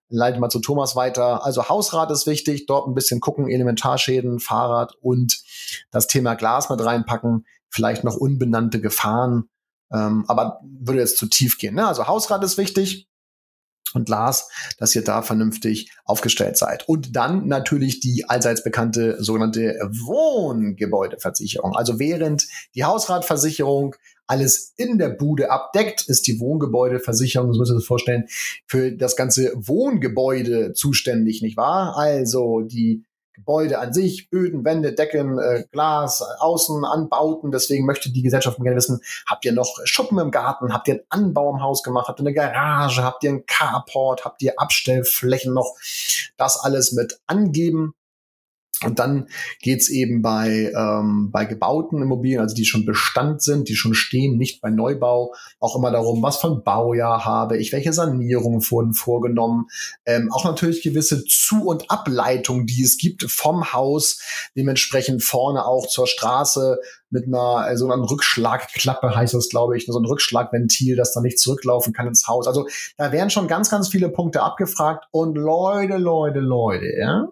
leite 0.09 0.40
mal 0.40 0.49
zu 0.49 0.61
Thomas 0.61 0.97
weiter. 0.97 1.45
Also 1.45 1.68
Hausrat 1.68 2.11
ist 2.11 2.26
wichtig, 2.26 2.66
dort 2.66 2.88
ein 2.88 2.95
bisschen 2.95 3.21
gucken, 3.21 3.49
Elementarschäden, 3.49 4.40
Fahrrad 4.40 4.95
und 5.00 5.42
das 5.90 6.07
Thema 6.07 6.35
Glas 6.35 6.71
mit 6.71 6.83
reinpacken, 6.83 7.47
vielleicht 7.68 8.04
noch 8.04 8.16
unbenannte 8.16 8.80
Gefahren, 8.80 9.49
ähm, 9.92 10.25
aber 10.28 10.61
würde 10.62 11.00
jetzt 11.00 11.18
zu 11.18 11.26
tief 11.26 11.59
gehen. 11.59 11.75
Ne? 11.75 11.87
Also 11.87 12.07
Hausrat 12.07 12.42
ist 12.42 12.59
wichtig 12.59 13.09
und 13.95 14.07
Glas, 14.07 14.50
dass 14.78 14.95
ihr 14.95 15.04
da 15.04 15.23
vernünftig 15.23 15.90
aufgestellt 16.04 16.57
seid. 16.57 16.88
Und 16.88 17.16
dann 17.16 17.47
natürlich 17.47 18.00
die 18.00 18.28
allseits 18.28 18.62
bekannte 18.62 19.23
sogenannte 19.23 19.78
Wohngebäudeversicherung. 19.83 21.75
Also 21.75 21.99
während 21.99 22.47
die 22.75 22.85
Hausratversicherung 22.85 23.97
alles 24.29 24.75
in 24.77 24.99
der 24.99 25.09
Bude 25.09 25.51
abdeckt, 25.51 26.09
ist 26.09 26.27
die 26.27 26.39
Wohngebäudeversicherung, 26.39 27.53
so 27.53 27.59
müsst 27.59 27.73
ihr 27.73 27.77
das 27.77 27.85
vorstellen, 27.85 28.27
für 28.67 28.93
das 28.93 29.17
ganze 29.17 29.53
Wohngebäude 29.57 30.75
zuständig, 30.75 31.43
nicht 31.43 31.57
wahr? 31.57 31.97
Also 31.97 32.61
die 32.61 33.05
Gebäude 33.39 33.79
an 33.79 33.93
sich, 33.93 34.31
Böden, 34.31 34.65
Wände, 34.65 34.93
Decken, 34.93 35.39
äh, 35.39 35.65
Glas, 35.71 36.23
Außen, 36.41 36.85
Anbauten. 36.85 37.53
Deswegen 37.53 37.87
möchte 37.87 38.11
die 38.11 38.23
Gesellschaft 38.23 38.59
gerne 38.59 38.77
wissen, 38.77 39.01
habt 39.27 39.45
ihr 39.45 39.53
noch 39.53 39.79
Schuppen 39.85 40.19
im 40.19 40.33
Garten? 40.33 40.73
Habt 40.73 40.89
ihr 40.89 40.95
einen 40.95 41.27
Anbau 41.27 41.55
im 41.55 41.63
Haus 41.63 41.85
gemacht? 41.85 42.09
Habt 42.09 42.19
ihr 42.21 42.27
eine 42.27 42.35
Garage? 42.35 43.05
Habt 43.05 43.23
ihr 43.23 43.31
einen 43.31 43.47
Carport? 43.47 44.25
Habt 44.25 44.43
ihr 44.43 44.55
Abstellflächen 44.59 45.55
noch? 45.55 45.77
Das 46.37 46.59
alles 46.59 46.93
mit 46.93 47.21
angeben. 47.27 47.95
Und 48.85 49.01
dann 49.01 49.29
geht's 49.61 49.89
eben 49.89 50.23
bei, 50.23 50.73
ähm, 50.77 51.31
bei 51.33 51.45
gebauten 51.45 52.01
Immobilien, 52.01 52.41
also 52.41 52.55
die 52.55 52.65
schon 52.65 52.85
Bestand 52.85 53.43
sind, 53.43 53.69
die 53.69 53.75
schon 53.75 53.95
stehen, 53.95 54.39
nicht 54.39 54.61
bei 54.61 54.71
Neubau, 54.71 55.35
auch 55.59 55.75
immer 55.75 55.91
darum, 55.91 56.23
was 56.23 56.37
für 56.37 56.49
ein 56.49 56.63
Baujahr 56.63 57.25
habe 57.25 57.59
ich, 57.59 57.73
welche 57.73 57.93
Sanierungen 57.93 58.63
wurden 58.71 58.95
vorgenommen, 58.95 59.67
ähm, 60.07 60.31
auch 60.33 60.45
natürlich 60.45 60.83
gewisse 60.83 61.25
Zu- 61.25 61.67
und 61.67 61.91
Ableitungen, 61.91 62.67
die 62.67 62.85
es 62.85 62.99
gibt 62.99 63.25
vom 63.29 63.73
Haus, 63.73 64.21
dementsprechend 64.57 65.25
vorne 65.25 65.67
auch 65.67 65.89
zur 65.89 66.07
Straße 66.07 66.79
mit 67.11 67.27
einer 67.27 67.77
so 67.77 67.91
einer 67.91 68.09
Rückschlagklappe 68.09 69.17
heißt 69.17 69.35
das, 69.35 69.49
glaube 69.49 69.77
ich, 69.77 69.87
so 69.87 69.99
ein 69.99 70.05
Rückschlagventil, 70.05 70.95
das 70.95 71.15
dann 71.15 71.23
nicht 71.23 71.39
zurücklaufen 71.39 71.93
kann 71.93 72.07
ins 72.07 72.29
Haus. 72.29 72.47
Also 72.47 72.69
da 72.97 73.13
werden 73.13 73.31
schon 73.31 73.49
ganz, 73.49 73.71
ganz 73.71 73.89
viele 73.89 74.11
Punkte 74.11 74.43
abgefragt 74.43 75.07
und 75.11 75.37
Leute, 75.37 75.97
Leute, 75.97 76.41
Leute, 76.41 76.87
ja 76.99 77.29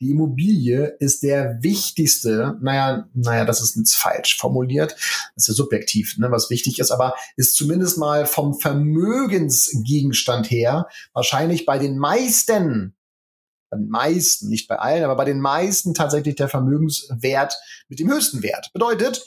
die 0.00 0.10
Immobilie 0.10 0.96
ist 0.98 1.22
der 1.22 1.62
wichtigste, 1.62 2.56
naja, 2.60 3.08
naja, 3.14 3.44
das 3.44 3.60
ist 3.60 3.76
jetzt 3.76 3.94
falsch 3.94 4.36
formuliert, 4.38 4.92
das 5.34 5.44
ist 5.44 5.48
ja 5.48 5.54
subjektiv, 5.54 6.16
ne, 6.18 6.30
was 6.30 6.50
wichtig 6.50 6.78
ist, 6.78 6.90
aber 6.90 7.14
ist 7.36 7.56
zumindest 7.56 7.98
mal 7.98 8.26
vom 8.26 8.54
Vermögensgegenstand 8.54 10.50
her 10.50 10.88
wahrscheinlich 11.12 11.66
bei 11.66 11.78
den 11.78 11.98
meisten, 11.98 12.94
bei 13.70 13.78
den 13.78 13.88
meisten, 13.88 14.48
nicht 14.48 14.68
bei 14.68 14.78
allen, 14.78 15.04
aber 15.04 15.16
bei 15.16 15.24
den 15.24 15.40
meisten 15.40 15.94
tatsächlich 15.94 16.36
der 16.36 16.48
Vermögenswert 16.48 17.56
mit 17.88 17.98
dem 17.98 18.10
höchsten 18.10 18.42
Wert. 18.42 18.70
Bedeutet, 18.72 19.26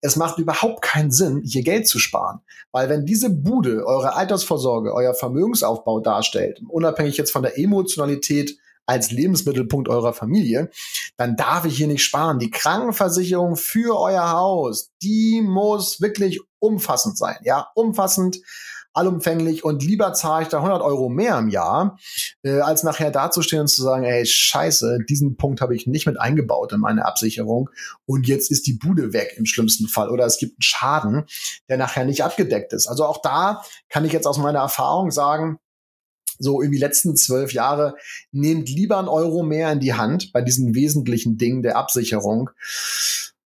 es 0.00 0.16
macht 0.16 0.38
überhaupt 0.38 0.82
keinen 0.82 1.10
Sinn, 1.10 1.42
hier 1.44 1.62
Geld 1.62 1.86
zu 1.86 1.98
sparen. 1.98 2.40
Weil 2.72 2.88
wenn 2.88 3.04
diese 3.04 3.30
Bude 3.30 3.86
eure 3.86 4.14
Altersvorsorge, 4.14 4.94
euer 4.94 5.14
Vermögensaufbau 5.14 6.00
darstellt, 6.00 6.60
unabhängig 6.68 7.16
jetzt 7.16 7.32
von 7.32 7.42
der 7.42 7.58
Emotionalität 7.58 8.56
als 8.90 9.12
Lebensmittelpunkt 9.12 9.88
eurer 9.88 10.12
Familie, 10.12 10.68
dann 11.16 11.36
darf 11.36 11.64
ich 11.64 11.76
hier 11.76 11.86
nicht 11.86 12.02
sparen. 12.02 12.40
Die 12.40 12.50
Krankenversicherung 12.50 13.54
für 13.54 13.96
euer 13.96 14.32
Haus, 14.32 14.90
die 15.00 15.42
muss 15.42 16.00
wirklich 16.00 16.40
umfassend 16.58 17.16
sein. 17.16 17.36
Ja, 17.44 17.68
umfassend 17.76 18.40
allumfänglich 18.92 19.62
und 19.62 19.84
lieber 19.84 20.12
zahle 20.14 20.42
ich 20.42 20.48
da 20.48 20.56
100 20.56 20.82
Euro 20.82 21.08
mehr 21.08 21.38
im 21.38 21.48
Jahr, 21.48 21.96
äh, 22.42 22.58
als 22.58 22.82
nachher 22.82 23.12
dazustehen 23.12 23.62
und 23.62 23.68
zu 23.68 23.80
sagen, 23.80 24.02
ey, 24.02 24.26
scheiße, 24.26 24.98
diesen 25.08 25.36
Punkt 25.36 25.60
habe 25.60 25.76
ich 25.76 25.86
nicht 25.86 26.06
mit 26.06 26.18
eingebaut 26.18 26.72
in 26.72 26.80
meine 26.80 27.06
Absicherung 27.06 27.70
und 28.06 28.26
jetzt 28.26 28.50
ist 28.50 28.66
die 28.66 28.72
Bude 28.72 29.12
weg 29.12 29.34
im 29.36 29.46
schlimmsten 29.46 29.86
Fall 29.86 30.10
oder 30.10 30.26
es 30.26 30.38
gibt 30.38 30.54
einen 30.54 30.62
Schaden, 30.62 31.26
der 31.68 31.76
nachher 31.76 32.04
nicht 32.04 32.24
abgedeckt 32.24 32.72
ist. 32.72 32.88
Also 32.88 33.04
auch 33.04 33.22
da 33.22 33.62
kann 33.88 34.04
ich 34.04 34.12
jetzt 34.12 34.26
aus 34.26 34.38
meiner 34.38 34.58
Erfahrung 34.58 35.12
sagen, 35.12 35.60
so 36.40 36.60
irgendwie 36.60 36.80
letzten 36.80 37.16
zwölf 37.16 37.52
Jahre, 37.52 37.94
nehmt 38.32 38.68
lieber 38.68 38.98
einen 38.98 39.08
Euro 39.08 39.42
mehr 39.42 39.70
in 39.70 39.80
die 39.80 39.94
Hand 39.94 40.32
bei 40.32 40.42
diesen 40.42 40.74
wesentlichen 40.74 41.38
Dingen 41.38 41.62
der 41.62 41.76
Absicherung 41.76 42.50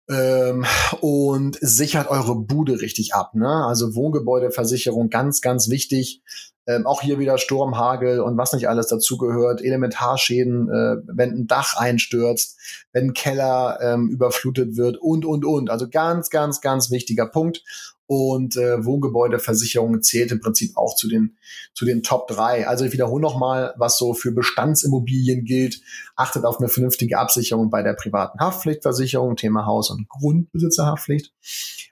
ähm, 0.09 0.65
und 1.01 1.57
sichert 1.61 2.09
eure 2.09 2.35
Bude 2.35 2.81
richtig 2.81 3.13
ab. 3.13 3.35
Ne? 3.35 3.65
Also 3.67 3.95
Wohngebäudeversicherung, 3.95 5.09
ganz, 5.09 5.41
ganz 5.41 5.69
wichtig. 5.69 6.21
Ähm, 6.65 6.87
auch 6.87 7.01
hier 7.01 7.19
wieder 7.19 7.37
Sturm, 7.37 7.77
Hagel 7.77 8.21
und 8.21 8.37
was 8.37 8.53
nicht 8.53 8.69
alles 8.69 8.87
dazugehört, 8.87 9.61
Elementarschäden, 9.61 10.69
äh, 10.69 10.95
wenn 11.07 11.31
ein 11.31 11.47
Dach 11.47 11.75
einstürzt, 11.75 12.57
wenn 12.93 13.07
ein 13.07 13.13
Keller 13.13 13.79
ähm, 13.81 14.07
überflutet 14.09 14.77
wird 14.77 14.95
und, 14.97 15.25
und, 15.25 15.43
und. 15.43 15.69
Also 15.69 15.89
ganz, 15.89 16.29
ganz, 16.29 16.61
ganz 16.61 16.89
wichtiger 16.89 17.25
Punkt. 17.25 17.63
Und 18.05 18.57
äh, 18.57 18.83
Wohngebäudeversicherung 18.83 20.01
zählt 20.01 20.31
im 20.31 20.41
Prinzip 20.41 20.75
auch 20.75 20.95
zu 20.95 21.07
den, 21.07 21.37
zu 21.73 21.85
den 21.85 22.03
Top 22.03 22.27
drei. 22.27 22.67
Also 22.67 22.83
ich 22.85 22.91
wiederhole 22.91 23.21
nochmal, 23.21 23.73
was 23.77 23.97
so 23.97 24.13
für 24.13 24.31
Bestandsimmobilien 24.31 25.45
gilt. 25.45 25.81
Achtet 26.15 26.43
auf 26.43 26.59
eine 26.59 26.67
vernünftige 26.67 27.17
Absicherung 27.17 27.69
bei 27.69 27.81
der 27.81 27.93
privaten 27.93 28.39
Haftpflichtversicherung, 28.39 29.37
Thema 29.37 29.65
Haus- 29.65 29.89
und 29.89 30.09
Grundbesitzerhaftpflicht. 30.09 31.33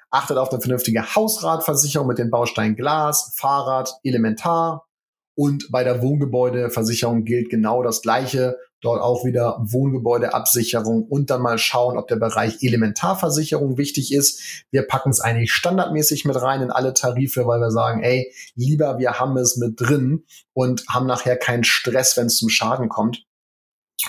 Achtet 0.09 0.37
auf 0.37 0.51
eine 0.51 0.59
vernünftige 0.59 1.15
Hausratversicherung 1.15 2.07
mit 2.07 2.17
den 2.17 2.29
Bausteinen 2.29 2.75
Glas, 2.75 3.33
Fahrrad, 3.37 3.93
Elementar. 4.03 4.85
Und 5.33 5.71
bei 5.71 5.85
der 5.85 6.01
Wohngebäudeversicherung 6.01 7.23
gilt 7.23 7.49
genau 7.49 7.81
das 7.83 8.01
Gleiche. 8.01 8.57
Dort 8.81 9.01
auch 9.01 9.23
wieder 9.23 9.59
Wohngebäudeabsicherung 9.61 11.03
und 11.03 11.29
dann 11.29 11.41
mal 11.41 11.59
schauen, 11.59 11.97
ob 11.97 12.07
der 12.07 12.15
Bereich 12.15 12.61
Elementarversicherung 12.61 13.77
wichtig 13.77 14.11
ist. 14.11 14.65
Wir 14.71 14.83
packen 14.87 15.11
es 15.11 15.21
eigentlich 15.21 15.53
standardmäßig 15.53 16.25
mit 16.25 16.41
rein 16.41 16.61
in 16.61 16.71
alle 16.71 16.93
Tarife, 16.93 17.45
weil 17.45 17.59
wir 17.59 17.71
sagen, 17.71 18.01
ey, 18.03 18.33
lieber 18.55 18.97
wir 18.97 19.19
haben 19.19 19.37
es 19.37 19.57
mit 19.57 19.79
drin 19.79 20.25
und 20.53 20.83
haben 20.89 21.05
nachher 21.05 21.37
keinen 21.37 21.63
Stress, 21.63 22.17
wenn 22.17 22.25
es 22.25 22.37
zum 22.37 22.49
Schaden 22.49 22.89
kommt. 22.89 23.23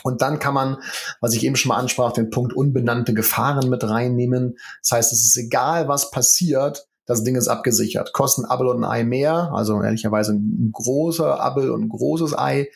Und 0.02 0.23
dann 0.23 0.38
kann 0.38 0.55
man, 0.55 0.79
was 1.21 1.35
ich 1.35 1.45
eben 1.45 1.57
schon 1.57 1.69
mal 1.69 1.76
ansprach, 1.76 2.12
den 2.12 2.31
Punkt 2.31 2.55
unbenannte 2.55 3.12
Gefahren 3.12 3.69
mit 3.69 3.85
reinnehmen. 3.85 4.57
Das 4.81 4.93
heißt, 4.93 5.12
es 5.12 5.26
ist 5.26 5.37
egal, 5.37 5.88
was 5.88 6.11
passiert, 6.11 6.87
das 7.07 7.25
Ding 7.25 7.37
ist 7.37 7.49
abgesichert. 7.49 8.13
Kosten 8.13 8.45
Abel 8.45 8.69
und 8.69 8.85
ein 8.85 8.91
Ei 8.91 9.05
mehr, 9.05 9.53
also 9.53 9.83
ehrlicherweise 9.83 10.33
ein 10.35 10.71
großer 10.73 11.41
Abel 11.41 11.71
und 11.71 11.83
ein 11.83 11.89
großes 11.89 12.39
Ei. 12.39 12.69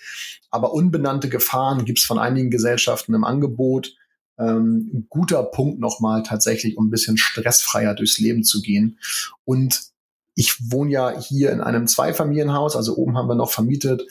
Aber 0.50 0.72
unbenannte 0.72 1.28
Gefahren 1.28 1.84
gibt 1.84 1.98
es 1.98 2.04
von 2.04 2.18
einigen 2.18 2.50
Gesellschaften 2.50 3.14
im 3.14 3.24
Angebot. 3.24 3.94
Ähm, 4.38 4.90
ein 4.92 5.06
guter 5.08 5.42
Punkt 5.44 5.80
nochmal 5.80 6.22
tatsächlich, 6.22 6.76
um 6.76 6.88
ein 6.88 6.90
bisschen 6.90 7.16
stressfreier 7.16 7.94
durchs 7.94 8.18
Leben 8.18 8.42
zu 8.42 8.60
gehen. 8.62 8.98
Und 9.44 9.82
ich 10.34 10.70
wohne 10.70 10.90
ja 10.90 11.18
hier 11.18 11.50
in 11.52 11.60
einem 11.60 11.86
Zweifamilienhaus, 11.86 12.76
also 12.76 12.96
oben 12.96 13.16
haben 13.16 13.28
wir 13.28 13.34
noch 13.34 13.50
vermietet 13.50 14.02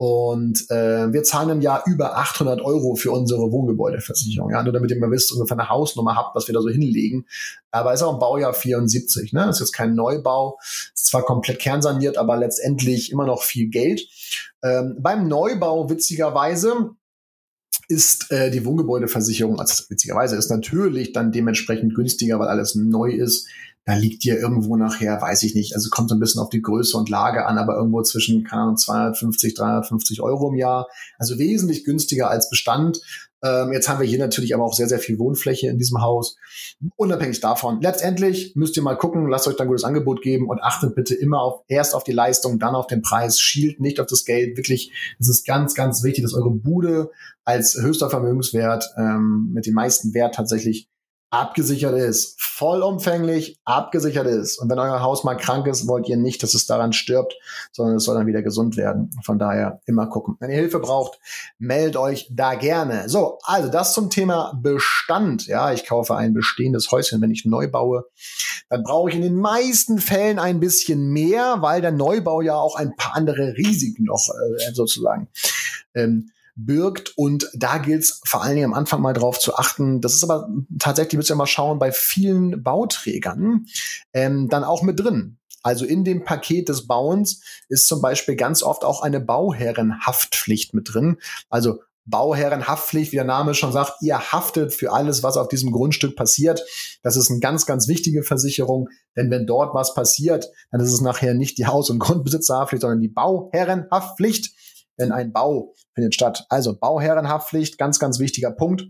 und 0.00 0.70
äh, 0.70 1.12
wir 1.12 1.24
zahlen 1.24 1.50
im 1.50 1.60
Jahr 1.60 1.82
über 1.84 2.16
800 2.16 2.62
Euro 2.62 2.94
für 2.94 3.10
unsere 3.10 3.52
Wohngebäudeversicherung. 3.52 4.50
Ja, 4.50 4.62
nur 4.62 4.72
damit 4.72 4.90
ihr 4.90 4.98
mal 4.98 5.10
wisst, 5.10 5.30
ungefähr 5.30 5.58
eine 5.58 5.68
Hausnummer 5.68 6.16
habt, 6.16 6.34
was 6.34 6.46
wir 6.46 6.54
da 6.54 6.62
so 6.62 6.70
hinlegen. 6.70 7.26
Aber 7.70 7.92
ist 7.92 8.00
auch 8.00 8.14
ein 8.14 8.18
Baujahr 8.18 8.54
74. 8.54 9.34
Ne? 9.34 9.50
ist 9.50 9.60
jetzt 9.60 9.74
kein 9.74 9.94
Neubau. 9.94 10.58
Ist 10.94 11.04
zwar 11.04 11.22
komplett 11.22 11.58
kernsaniert, 11.58 12.16
aber 12.16 12.38
letztendlich 12.38 13.12
immer 13.12 13.26
noch 13.26 13.42
viel 13.42 13.68
Geld. 13.68 14.08
Ähm, 14.62 14.96
beim 14.98 15.28
Neubau, 15.28 15.90
witzigerweise, 15.90 16.92
ist 17.88 18.32
äh, 18.32 18.50
die 18.50 18.64
Wohngebäudeversicherung, 18.64 19.60
also 19.60 19.84
witzigerweise 19.88 20.36
ist 20.36 20.48
natürlich 20.48 21.12
dann 21.12 21.30
dementsprechend 21.30 21.94
günstiger, 21.94 22.38
weil 22.38 22.48
alles 22.48 22.74
neu 22.74 23.10
ist 23.10 23.48
da 23.90 23.96
liegt 23.96 24.22
dir 24.22 24.38
irgendwo 24.38 24.76
nachher, 24.76 25.20
weiß 25.20 25.42
ich 25.42 25.56
nicht, 25.56 25.74
also 25.74 25.90
kommt 25.90 26.10
so 26.10 26.14
ein 26.14 26.20
bisschen 26.20 26.40
auf 26.40 26.48
die 26.48 26.62
Größe 26.62 26.96
und 26.96 27.08
Lage 27.08 27.46
an, 27.46 27.58
aber 27.58 27.74
irgendwo 27.74 28.02
zwischen, 28.02 28.44
keine 28.44 28.62
Ahnung, 28.62 28.76
250, 28.76 29.54
350 29.54 30.22
Euro 30.22 30.50
im 30.50 30.54
Jahr. 30.54 30.86
Also 31.18 31.40
wesentlich 31.40 31.84
günstiger 31.84 32.30
als 32.30 32.48
Bestand. 32.48 33.00
Ähm, 33.42 33.72
jetzt 33.72 33.88
haben 33.88 33.98
wir 33.98 34.06
hier 34.06 34.20
natürlich 34.20 34.54
aber 34.54 34.62
auch 34.62 34.74
sehr, 34.74 34.86
sehr 34.86 35.00
viel 35.00 35.18
Wohnfläche 35.18 35.66
in 35.66 35.78
diesem 35.78 36.02
Haus. 36.02 36.36
Unabhängig 36.94 37.40
davon. 37.40 37.80
Letztendlich 37.80 38.54
müsst 38.54 38.76
ihr 38.76 38.84
mal 38.84 38.96
gucken, 38.96 39.28
lasst 39.28 39.48
euch 39.48 39.56
dann 39.56 39.66
ein 39.66 39.70
gutes 39.70 39.84
Angebot 39.84 40.22
geben 40.22 40.48
und 40.48 40.62
achtet 40.62 40.94
bitte 40.94 41.16
immer 41.16 41.40
auf, 41.40 41.64
erst 41.66 41.96
auf 41.96 42.04
die 42.04 42.12
Leistung, 42.12 42.60
dann 42.60 42.76
auf 42.76 42.86
den 42.86 43.02
Preis. 43.02 43.40
Schielt 43.40 43.80
nicht 43.80 43.98
auf 43.98 44.06
das 44.06 44.24
Geld. 44.24 44.56
Wirklich, 44.56 44.92
es 45.18 45.28
ist 45.28 45.44
ganz, 45.44 45.74
ganz 45.74 46.04
wichtig, 46.04 46.22
dass 46.22 46.34
eure 46.34 46.52
Bude 46.52 47.10
als 47.44 47.74
höchster 47.74 48.08
Vermögenswert 48.08 48.88
ähm, 48.96 49.50
mit 49.52 49.66
dem 49.66 49.74
meisten 49.74 50.14
Wert 50.14 50.36
tatsächlich 50.36 50.88
abgesichert 51.30 51.96
ist, 51.96 52.40
vollumfänglich 52.42 53.60
abgesichert 53.64 54.26
ist. 54.26 54.58
Und 54.58 54.68
wenn 54.68 54.78
euer 54.78 55.00
Haus 55.00 55.24
mal 55.24 55.36
krank 55.36 55.66
ist, 55.66 55.86
wollt 55.86 56.08
ihr 56.08 56.16
nicht, 56.16 56.42
dass 56.42 56.54
es 56.54 56.66
daran 56.66 56.92
stirbt, 56.92 57.34
sondern 57.72 57.96
es 57.96 58.04
soll 58.04 58.16
dann 58.16 58.26
wieder 58.26 58.42
gesund 58.42 58.76
werden. 58.76 59.10
Von 59.24 59.38
daher 59.38 59.80
immer 59.86 60.08
gucken. 60.08 60.36
Wenn 60.40 60.50
ihr 60.50 60.56
Hilfe 60.56 60.80
braucht, 60.80 61.20
meldet 61.58 61.96
euch 61.96 62.28
da 62.32 62.54
gerne. 62.54 63.08
So, 63.08 63.38
also 63.44 63.70
das 63.70 63.94
zum 63.94 64.10
Thema 64.10 64.58
Bestand. 64.60 65.46
Ja, 65.46 65.72
ich 65.72 65.86
kaufe 65.86 66.16
ein 66.16 66.34
bestehendes 66.34 66.90
Häuschen, 66.90 67.22
wenn 67.22 67.30
ich 67.30 67.44
neu 67.44 67.68
baue. 67.68 68.06
Dann 68.68 68.82
brauche 68.82 69.10
ich 69.10 69.16
in 69.16 69.22
den 69.22 69.36
meisten 69.36 69.98
Fällen 69.98 70.38
ein 70.38 70.60
bisschen 70.60 71.10
mehr, 71.10 71.58
weil 71.60 71.80
der 71.80 71.92
Neubau 71.92 72.40
ja 72.40 72.56
auch 72.56 72.76
ein 72.76 72.96
paar 72.96 73.14
andere 73.14 73.56
Risiken 73.56 74.04
noch 74.04 74.28
äh, 74.28 74.72
sozusagen 74.72 75.28
ähm, 75.94 76.30
birgt. 76.64 77.12
Und 77.16 77.50
da 77.54 77.78
gilt 77.78 78.02
es 78.02 78.20
vor 78.26 78.42
allen 78.42 78.54
Dingen 78.54 78.72
am 78.72 78.74
Anfang 78.74 79.00
mal 79.00 79.12
drauf 79.12 79.38
zu 79.38 79.56
achten. 79.56 80.00
Das 80.00 80.14
ist 80.14 80.24
aber 80.24 80.48
tatsächlich, 80.78 81.16
müsst 81.16 81.30
ihr 81.30 81.36
mal 81.36 81.46
schauen, 81.46 81.78
bei 81.78 81.92
vielen 81.92 82.62
Bauträgern 82.62 83.66
ähm, 84.12 84.48
dann 84.48 84.64
auch 84.64 84.82
mit 84.82 85.00
drin. 85.00 85.38
Also 85.62 85.84
in 85.84 86.04
dem 86.04 86.24
Paket 86.24 86.68
des 86.68 86.86
Bauens 86.86 87.42
ist 87.68 87.86
zum 87.86 88.00
Beispiel 88.00 88.36
ganz 88.36 88.62
oft 88.62 88.84
auch 88.84 89.02
eine 89.02 89.20
Bauherrenhaftpflicht 89.20 90.72
mit 90.74 90.94
drin. 90.94 91.18
Also 91.50 91.80
Bauherrenhaftpflicht, 92.06 93.12
wie 93.12 93.16
der 93.16 93.24
Name 93.24 93.54
schon 93.54 93.72
sagt, 93.72 94.00
ihr 94.00 94.18
haftet 94.18 94.72
für 94.72 94.92
alles, 94.92 95.22
was 95.22 95.36
auf 95.36 95.48
diesem 95.48 95.70
Grundstück 95.70 96.16
passiert. 96.16 96.64
Das 97.02 97.16
ist 97.16 97.30
eine 97.30 97.40
ganz, 97.40 97.66
ganz 97.66 97.88
wichtige 97.88 98.22
Versicherung, 98.22 98.88
denn 99.16 99.30
wenn 99.30 99.46
dort 99.46 99.74
was 99.74 99.94
passiert, 99.94 100.50
dann 100.70 100.80
ist 100.80 100.92
es 100.92 101.02
nachher 101.02 101.34
nicht 101.34 101.58
die 101.58 101.66
Haus- 101.66 101.90
und 101.90 101.98
Grundbesitzerhaftpflicht, 101.98 102.80
sondern 102.80 103.00
die 103.00 103.08
Bauherrenhaftpflicht 103.08 104.54
denn 105.00 105.12
ein 105.12 105.32
Bau 105.32 105.74
findet 105.94 106.14
statt. 106.14 106.46
Also 106.48 106.78
Bauherrenhaftpflicht, 106.78 107.78
ganz, 107.78 107.98
ganz 107.98 108.18
wichtiger 108.18 108.50
Punkt. 108.50 108.84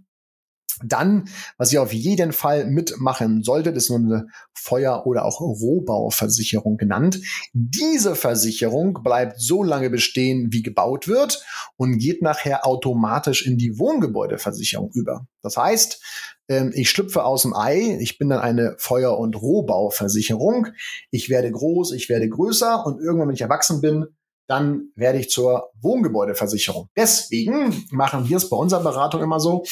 Dann, 0.82 1.28
was 1.58 1.72
ihr 1.72 1.82
auf 1.82 1.92
jeden 1.92 2.32
Fall 2.32 2.64
mitmachen 2.64 3.42
solltet, 3.42 3.76
ist 3.76 3.90
nur 3.90 3.98
eine 3.98 4.26
Feuer- 4.54 5.06
oder 5.06 5.24
auch 5.24 5.40
Rohbauversicherung 5.40 6.76
genannt. 6.76 7.20
Diese 7.52 8.14
Versicherung 8.14 9.02
bleibt 9.02 9.40
so 9.40 9.62
lange 9.62 9.90
bestehen, 9.90 10.48
wie 10.52 10.62
gebaut 10.62 11.06
wird 11.06 11.44
und 11.76 11.98
geht 11.98 12.22
nachher 12.22 12.66
automatisch 12.66 13.46
in 13.46 13.58
die 13.58 13.78
Wohngebäudeversicherung 13.78 14.90
über. 14.94 15.26
Das 15.42 15.56
heißt, 15.56 16.02
ähm, 16.48 16.72
ich 16.74 16.88
schlüpfe 16.88 17.24
aus 17.24 17.42
dem 17.42 17.54
Ei, 17.54 17.98
ich 18.00 18.18
bin 18.18 18.30
dann 18.30 18.40
eine 18.40 18.74
Feuer- 18.78 19.18
und 19.18 19.40
Rohbauversicherung. 19.40 20.68
Ich 21.10 21.28
werde 21.28 21.50
groß, 21.50 21.92
ich 21.92 22.08
werde 22.08 22.28
größer 22.28 22.86
und 22.86 23.00
irgendwann, 23.00 23.28
wenn 23.28 23.34
ich 23.34 23.42
erwachsen 23.42 23.80
bin, 23.80 24.06
dann 24.50 24.90
werde 24.96 25.20
ich 25.20 25.30
zur 25.30 25.70
Wohngebäudeversicherung. 25.80 26.88
Deswegen 26.96 27.86
machen 27.90 28.28
wir 28.28 28.36
es 28.36 28.50
bei 28.50 28.56
unserer 28.56 28.82
Beratung 28.82 29.22
immer 29.22 29.38
so, 29.38 29.62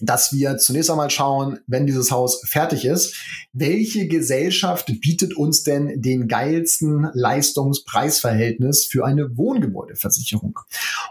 dass 0.00 0.32
wir 0.32 0.56
zunächst 0.56 0.90
einmal 0.90 1.10
schauen, 1.10 1.60
wenn 1.66 1.86
dieses 1.86 2.10
Haus 2.10 2.42
fertig 2.48 2.86
ist, 2.86 3.14
welche 3.52 4.08
Gesellschaft 4.08 4.86
bietet 5.02 5.36
uns 5.36 5.64
denn 5.64 6.00
den 6.00 6.28
geilsten 6.28 7.10
Leistungspreisverhältnis 7.12 8.86
für 8.86 9.04
eine 9.04 9.36
Wohngebäudeversicherung? 9.36 10.58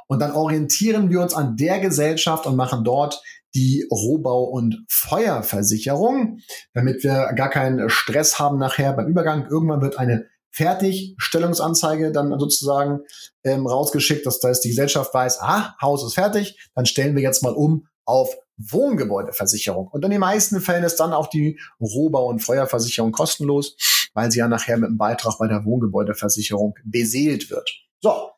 Und 0.08 0.20
dann 0.20 0.32
orientieren 0.32 1.12
wir 1.12 1.22
uns 1.22 1.36
an 1.36 1.56
der 1.56 1.80
Gesellschaft 1.80 2.48
und 2.48 2.56
machen 2.56 2.84
dort 2.84 3.22
die 3.56 3.88
Rohbau- 3.92 4.46
und 4.46 4.84
Feuerversicherung, 4.90 6.40
damit 6.74 7.04
wir 7.04 7.34
gar 7.36 7.52
keinen 7.52 7.88
Stress 7.88 8.40
haben 8.40 8.58
nachher 8.58 8.94
beim 8.94 9.08
Übergang. 9.08 9.48
Irgendwann 9.48 9.82
wird 9.82 10.00
eine 10.00 10.26
Fertigstellungsanzeige 10.54 12.12
dann 12.12 12.38
sozusagen 12.40 13.02
ähm, 13.44 13.68
rausgeschickt, 13.68 14.26
dass 14.26 14.40
da 14.40 14.50
ist 14.50 14.62
die 14.62 14.70
Gesellschaft 14.70 15.14
weiß, 15.14 15.40
ah, 15.42 15.76
Haus 15.82 16.04
ist 16.04 16.14
fertig, 16.14 16.58
dann 16.76 16.86
stellen 16.86 17.16
wir 17.16 17.24
jetzt 17.24 17.44
mal 17.44 17.54
um 17.54 17.88
auf 18.06 18.36
Wohngebäudeversicherung. 18.58 19.88
Und 19.88 20.06
in 20.06 20.12
den 20.12 20.20
meisten 20.20 20.62
Fällen 20.62 20.84
ist 20.84 20.98
dann 20.98 21.14
auch 21.14 21.28
die 21.28 21.60
Rohbau- 21.82 22.28
und 22.28 22.40
Feuerversicherung 22.40 23.12
kostenlos, 23.12 23.76
weil 24.14 24.32
sie 24.32 24.40
ja 24.40 24.48
nachher 24.48 24.78
mit 24.78 24.88
einem 24.88 24.98
Beitrag 24.98 25.40
bei 25.40 25.48
der 25.48 25.66
Wohngebäudeversicherung 25.66 26.76
beseelt 26.86 27.50
wird. 27.50 27.70
So. 28.02 28.30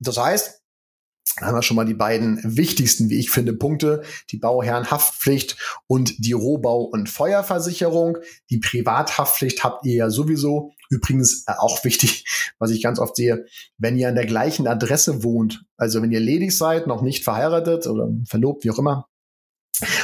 Das 0.00 0.18
heißt, 0.18 0.62
da 1.38 1.46
haben 1.46 1.54
wir 1.54 1.62
schon 1.62 1.76
mal 1.76 1.86
die 1.86 1.94
beiden 1.94 2.40
wichtigsten, 2.44 3.08
wie 3.08 3.18
ich 3.18 3.30
finde, 3.30 3.54
Punkte. 3.54 4.02
Die 4.30 4.36
Bauherrenhaftpflicht 4.36 5.56
und 5.86 6.14
die 6.18 6.32
Rohbau- 6.32 6.84
und 6.84 7.08
Feuerversicherung. 7.08 8.18
Die 8.50 8.58
Privathaftpflicht 8.58 9.64
habt 9.64 9.86
ihr 9.86 9.94
ja 9.94 10.10
sowieso. 10.10 10.72
Übrigens 10.92 11.44
äh, 11.46 11.52
auch 11.58 11.82
wichtig, 11.84 12.24
was 12.58 12.70
ich 12.70 12.82
ganz 12.82 12.98
oft 12.98 13.16
sehe, 13.16 13.46
wenn 13.78 13.96
ihr 13.96 14.08
an 14.08 14.14
der 14.14 14.26
gleichen 14.26 14.66
Adresse 14.66 15.24
wohnt, 15.24 15.64
also 15.76 16.02
wenn 16.02 16.12
ihr 16.12 16.20
ledig 16.20 16.56
seid, 16.56 16.86
noch 16.86 17.02
nicht 17.02 17.24
verheiratet 17.24 17.86
oder 17.86 18.08
verlobt, 18.26 18.64
wie 18.64 18.70
auch 18.70 18.78
immer, 18.78 19.08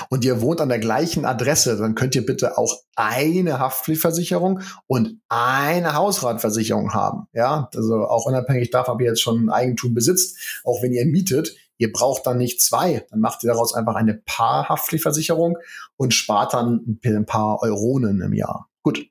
und 0.08 0.24
ihr 0.24 0.40
wohnt 0.40 0.60
an 0.60 0.70
der 0.70 0.78
gleichen 0.78 1.24
Adresse, 1.24 1.76
dann 1.76 1.94
könnt 1.94 2.14
ihr 2.14 2.24
bitte 2.24 2.58
auch 2.58 2.74
eine 2.96 3.58
Haftpflichtversicherung 3.58 4.60
und 4.86 5.20
eine 5.28 5.94
Hausratversicherung 5.94 6.94
haben. 6.94 7.26
Ja, 7.32 7.68
also 7.74 8.06
auch 8.06 8.26
unabhängig 8.26 8.70
davon, 8.70 8.94
ob 8.94 9.00
ihr 9.02 9.08
jetzt 9.08 9.20
schon 9.20 9.50
Eigentum 9.50 9.94
besitzt, 9.94 10.62
auch 10.64 10.82
wenn 10.82 10.94
ihr 10.94 11.04
mietet, 11.04 11.54
ihr 11.76 11.92
braucht 11.92 12.26
dann 12.26 12.38
nicht 12.38 12.60
zwei. 12.60 13.06
Dann 13.10 13.20
macht 13.20 13.44
ihr 13.44 13.52
daraus 13.52 13.74
einfach 13.74 13.94
eine 13.94 14.14
Paar-Haftpflichtversicherung 14.14 15.58
und 15.96 16.14
spart 16.14 16.54
dann 16.54 16.98
ein 17.04 17.26
paar 17.26 17.62
Euronen 17.62 18.22
im 18.22 18.32
Jahr. 18.32 18.68
Gut. 18.82 19.06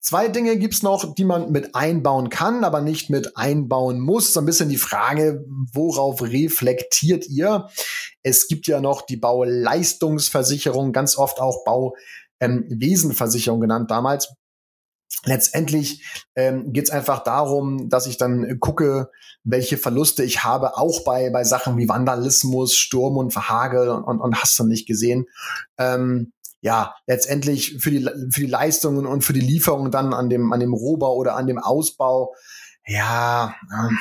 Zwei 0.00 0.28
Dinge 0.28 0.56
gibt's 0.58 0.82
noch, 0.82 1.14
die 1.14 1.24
man 1.24 1.52
mit 1.52 1.74
einbauen 1.74 2.28
kann, 2.28 2.64
aber 2.64 2.80
nicht 2.80 3.10
mit 3.10 3.36
einbauen 3.36 4.00
muss. 4.00 4.32
So 4.32 4.40
ein 4.40 4.46
bisschen 4.46 4.68
die 4.68 4.76
Frage, 4.76 5.44
worauf 5.72 6.22
reflektiert 6.22 7.28
ihr? 7.28 7.68
Es 8.22 8.48
gibt 8.48 8.66
ja 8.66 8.80
noch 8.80 9.02
die 9.02 9.16
Bauleistungsversicherung, 9.16 10.92
ganz 10.92 11.16
oft 11.16 11.40
auch 11.40 11.64
Bauwesenversicherung 11.64 13.58
ähm, 13.58 13.62
genannt 13.62 13.90
damals. 13.90 14.34
Letztendlich 15.24 16.04
ähm, 16.34 16.72
geht 16.72 16.90
einfach 16.90 17.22
darum, 17.22 17.88
dass 17.88 18.06
ich 18.06 18.16
dann 18.16 18.58
gucke, 18.58 19.08
welche 19.44 19.78
Verluste 19.78 20.24
ich 20.24 20.42
habe, 20.42 20.76
auch 20.76 21.04
bei, 21.04 21.30
bei 21.30 21.44
Sachen 21.44 21.76
wie 21.76 21.88
Vandalismus, 21.88 22.74
Sturm 22.74 23.16
und 23.16 23.32
Verhagel 23.32 23.88
und, 23.88 24.02
und, 24.02 24.20
und 24.20 24.42
hast 24.42 24.58
du 24.58 24.64
nicht 24.64 24.86
gesehen. 24.86 25.26
Ähm, 25.78 26.32
ja, 26.62 26.94
letztendlich 27.06 27.78
für 27.80 27.90
die, 27.90 28.04
für 28.30 28.40
die 28.40 28.46
Leistungen 28.46 29.04
und 29.04 29.22
für 29.22 29.32
die 29.32 29.40
Lieferung 29.40 29.90
dann 29.90 30.14
an 30.14 30.30
dem, 30.30 30.52
an 30.52 30.60
dem 30.60 30.72
Rohbau 30.72 31.16
oder 31.16 31.36
an 31.36 31.46
dem 31.46 31.58
Ausbau 31.58 32.34
ja, 32.86 33.54
äh, 33.70 33.94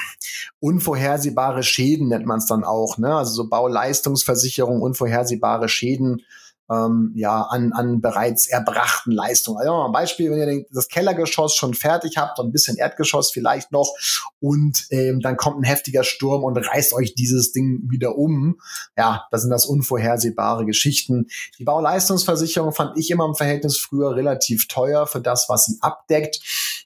unvorhersehbare 0.60 1.64
Schäden 1.64 2.08
nennt 2.08 2.26
man 2.26 2.40
es 2.40 2.48
dann 2.48 2.64
auch, 2.64 2.98
ne? 2.98 3.16
Also 3.16 3.34
so 3.34 3.50
Bauleistungsversicherung, 3.50 4.82
unvorhersehbare 4.82 5.70
Schäden 5.70 6.24
ähm, 6.72 7.12
ja, 7.16 7.42
an, 7.44 7.74
an 7.74 8.02
bereits 8.02 8.48
erbrachten 8.48 9.12
Leistungen. 9.12 9.60
Also 9.60 9.84
ein 9.84 9.92
Beispiel, 9.92 10.32
wenn 10.32 10.40
ihr 10.40 10.66
das 10.72 10.88
Kellergeschoss 10.88 11.56
schon 11.56 11.74
fertig 11.74 12.18
habt 12.18 12.40
ein 12.40 12.52
bisschen 12.52 12.78
Erdgeschoss 12.78 13.32
vielleicht 13.32 13.72
noch 13.72 13.94
und 14.40 14.86
ähm, 14.90 15.20
dann 15.20 15.38
kommt 15.38 15.60
ein 15.60 15.64
heftiger 15.64 16.04
Sturm 16.04 16.44
und 16.44 16.58
reißt 16.58 16.94
euch 16.94 17.14
dieses 17.16 17.52
Ding 17.52 17.82
wieder 17.90 18.18
um. 18.18 18.60
Ja, 18.98 19.28
das 19.32 19.42
sind 19.42 19.52
das 19.52 19.66
unvorhersehbare 19.66 20.66
Geschichten. 20.66 21.28
Die 21.60 21.64
Bauleistungsversicherung 21.64 22.72
fand 22.72 22.98
ich 22.98 23.12
immer 23.12 23.26
im 23.26 23.36
Verhältnis 23.36 23.78
früher 23.78 24.16
relativ 24.16 24.68
teuer 24.68 25.08
für 25.08 25.22
das, 25.22 25.48
was 25.50 25.66
sie 25.66 25.78
abdeckt. 25.82 26.40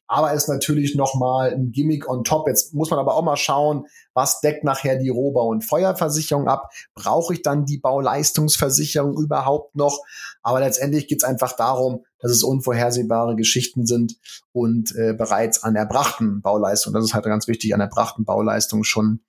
Aber 0.07 0.33
ist 0.33 0.47
natürlich 0.47 0.95
nochmal 0.95 1.51
ein 1.51 1.71
Gimmick 1.71 2.07
on 2.07 2.23
top. 2.23 2.47
Jetzt 2.47 2.73
muss 2.73 2.89
man 2.89 2.99
aber 2.99 3.15
auch 3.15 3.23
mal 3.23 3.37
schauen, 3.37 3.85
was 4.15 4.39
deckt 4.39 4.63
nachher 4.63 4.95
die 4.95 5.09
Rohbau- 5.09 5.49
und 5.49 5.63
Feuerversicherung 5.63 6.47
ab? 6.47 6.71
Brauche 6.95 7.33
ich 7.33 7.43
dann 7.43 7.65
die 7.65 7.77
Bauleistungsversicherung 7.77 9.15
überhaupt 9.17 9.75
noch? 9.75 9.99
Aber 10.41 10.61
letztendlich 10.61 11.07
geht 11.07 11.21
es 11.21 11.23
einfach 11.23 11.55
darum, 11.55 12.03
dass 12.19 12.31
es 12.31 12.41
unvorhersehbare 12.41 13.35
Geschichten 13.35 13.85
sind 13.85 14.15
und 14.53 14.95
äh, 14.95 15.13
bereits 15.13 15.63
an 15.63 15.75
erbrachten 15.75 16.41
Bauleistungen, 16.41 16.95
das 16.95 17.05
ist 17.05 17.13
halt 17.13 17.25
ganz 17.25 17.47
wichtig, 17.47 17.75
an 17.75 17.81
erbrachten 17.81 18.25
Bauleistungen 18.25 18.85
schon 18.85 19.19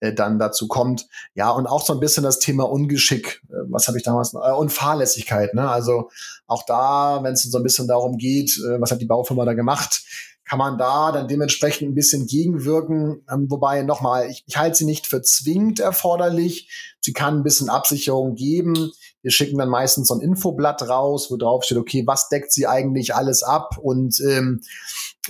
äh, 0.00 0.12
dann 0.14 0.38
dazu 0.38 0.68
kommt. 0.68 1.08
Ja, 1.34 1.50
und 1.50 1.66
auch 1.66 1.84
so 1.84 1.92
ein 1.92 2.00
bisschen 2.00 2.22
das 2.22 2.38
Thema 2.38 2.70
Ungeschick, 2.70 3.42
äh, 3.50 3.54
was 3.68 3.88
habe 3.88 3.98
ich 3.98 4.04
damals, 4.04 4.34
äh, 4.34 4.52
und 4.52 4.72
Fahrlässigkeit. 4.72 5.54
Ne? 5.54 5.68
Also 5.68 6.10
auch 6.46 6.64
da, 6.64 7.20
wenn 7.22 7.32
es 7.32 7.42
so 7.42 7.58
ein 7.58 7.64
bisschen 7.64 7.88
darum 7.88 8.16
geht, 8.16 8.56
äh, 8.58 8.80
was 8.80 8.92
hat 8.92 9.00
die 9.00 9.06
Baufirma 9.06 9.44
da 9.44 9.54
gemacht, 9.54 10.02
kann 10.48 10.58
man 10.58 10.78
da 10.78 11.12
dann 11.12 11.28
dementsprechend 11.28 11.88
ein 11.88 11.94
bisschen 11.94 12.26
gegenwirken. 12.26 13.22
Ähm, 13.30 13.50
wobei 13.50 13.82
nochmal, 13.82 14.30
ich, 14.30 14.44
ich 14.46 14.56
halte 14.56 14.78
sie 14.78 14.84
nicht 14.86 15.06
für 15.06 15.20
zwingend 15.20 15.78
erforderlich. 15.78 16.96
Sie 17.00 17.12
kann 17.12 17.38
ein 17.38 17.42
bisschen 17.42 17.68
Absicherung 17.68 18.34
geben. 18.34 18.90
Wir 19.20 19.30
schicken 19.30 19.58
dann 19.58 19.68
meistens 19.68 20.08
so 20.08 20.14
ein 20.14 20.20
Infoblatt 20.20 20.88
raus, 20.88 21.30
wo 21.30 21.36
drauf 21.36 21.64
steht, 21.64 21.78
okay, 21.78 22.04
was 22.06 22.28
deckt 22.28 22.52
sie 22.52 22.66
eigentlich 22.66 23.14
alles 23.14 23.42
ab 23.42 23.76
und 23.80 24.20
ähm, 24.20 24.62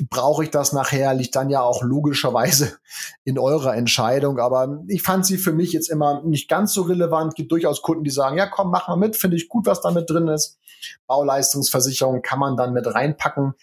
brauche 0.09 0.45
ich 0.45 0.51
das 0.51 0.73
nachher, 0.73 1.15
liegt 1.15 1.35
dann 1.37 1.51
ja 1.51 1.63
auch 1.63 1.83
logischerweise 1.83 2.79
in 3.25 3.39
eurer 3.39 3.75
Entscheidung. 3.75 4.39
Aber 4.39 4.83
ich 4.89 5.03
fand 5.03 5.27
sie 5.27 5.39
für 5.39 5.53
mich 5.53 5.73
jetzt 5.73 5.89
immer 5.89 6.23
nicht 6.25 6.49
ganz 6.49 6.75
so 6.75 6.83
relevant. 6.83 7.35
Gibt 7.35 7.53
durchaus 7.53 7.83
Kunden, 7.83 8.05
die 8.05 8.11
sagen, 8.11 8.37
ja 8.37 8.47
komm, 8.47 8.71
mach 8.71 8.89
mal 8.89 8.97
mit, 8.97 9.17
finde 9.17 9.37
ich 9.37 9.49
gut, 9.49 9.67
was 9.67 9.81
da 9.81 9.91
mit 9.91 10.09
drin 10.09 10.29
ist. 10.29 10.59
Bauleistungsversicherung 11.07 12.23
kann 12.23 12.39
man 12.39 12.57
dann 12.57 12.73
mit 12.73 12.87
reinpacken. 12.87 13.55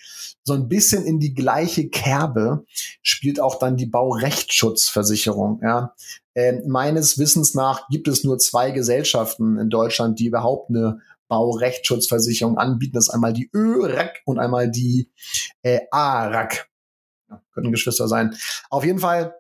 So 0.44 0.54
ein 0.54 0.68
bisschen 0.68 1.06
in 1.06 1.20
die 1.20 1.34
gleiche 1.34 1.90
Kerbe 1.90 2.66
spielt 3.02 3.40
auch 3.40 3.58
dann 3.58 3.78
die 3.78 3.86
Baurechtsschutzversicherung. 3.86 5.62
Ja. 5.64 5.94
Äh, 6.34 6.62
meines 6.68 7.18
Wissens 7.18 7.56
nach 7.56 7.88
gibt 7.90 8.08
es 8.08 8.24
nur 8.24 8.38
zwei 8.38 8.72
Gesellschaften 8.72 9.58
in 9.58 9.70
Deutschland, 9.70 10.20
die 10.20 10.28
überhaupt 10.28 10.70
eine 10.70 11.00
Baurechtsschutzversicherung 11.36 12.58
anbieten. 12.58 12.94
Das 12.94 13.08
ist 13.08 13.14
einmal 13.14 13.34
die 13.34 13.50
ÖRAG 13.54 14.22
und 14.24 14.40
einmal 14.40 14.72
die 14.72 15.10
äh, 15.64 15.82
ARAG. 15.92 16.70
Ja, 17.30 17.42
könnten 17.54 17.72
Geschwister 17.72 18.08
sein. 18.08 18.36
Auf 18.70 18.86
jeden 18.86 19.00
Fall 19.00 19.36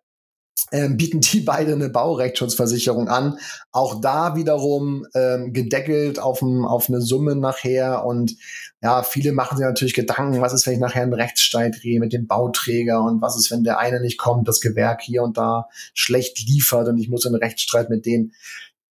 ähm, 0.73 0.97
bieten 0.97 1.21
die 1.21 1.39
beide 1.39 1.71
eine 1.71 1.88
Baurechtsschutzversicherung 1.88 3.08
an. 3.08 3.38
Auch 3.71 4.01
da 4.01 4.36
wiederum 4.36 5.08
ähm, 5.13 5.53
gedeckelt 5.53 6.19
auf, 6.19 6.41
ein, 6.41 6.65
auf 6.65 6.89
eine 6.89 6.99
Summe 6.99 7.38
nachher. 7.38 8.05
Und 8.05 8.36
ja, 8.81 9.03
viele 9.03 9.31
machen 9.31 9.58
sich 9.58 9.65
natürlich 9.65 9.93
Gedanken, 9.93 10.41
was 10.41 10.53
ist, 10.53 10.67
wenn 10.67 10.73
ich 10.73 10.79
nachher 10.79 11.03
einen 11.03 11.13
Rechtsstreit 11.13 11.77
drehe 11.81 12.01
mit 12.01 12.12
dem 12.12 12.27
Bauträger 12.27 13.01
und 13.03 13.21
was 13.21 13.38
ist, 13.38 13.51
wenn 13.51 13.63
der 13.63 13.79
eine 13.79 14.01
nicht 14.01 14.17
kommt, 14.17 14.49
das 14.49 14.60
Gewerk 14.60 15.01
hier 15.01 15.23
und 15.23 15.38
da 15.38 15.69
schlecht 15.93 16.45
liefert 16.45 16.89
und 16.89 16.97
ich 16.97 17.08
muss 17.08 17.23
in 17.23 17.34
einen 17.34 17.43
Rechtsstreit 17.43 17.89
mit 17.89 18.05
denen. 18.05 18.34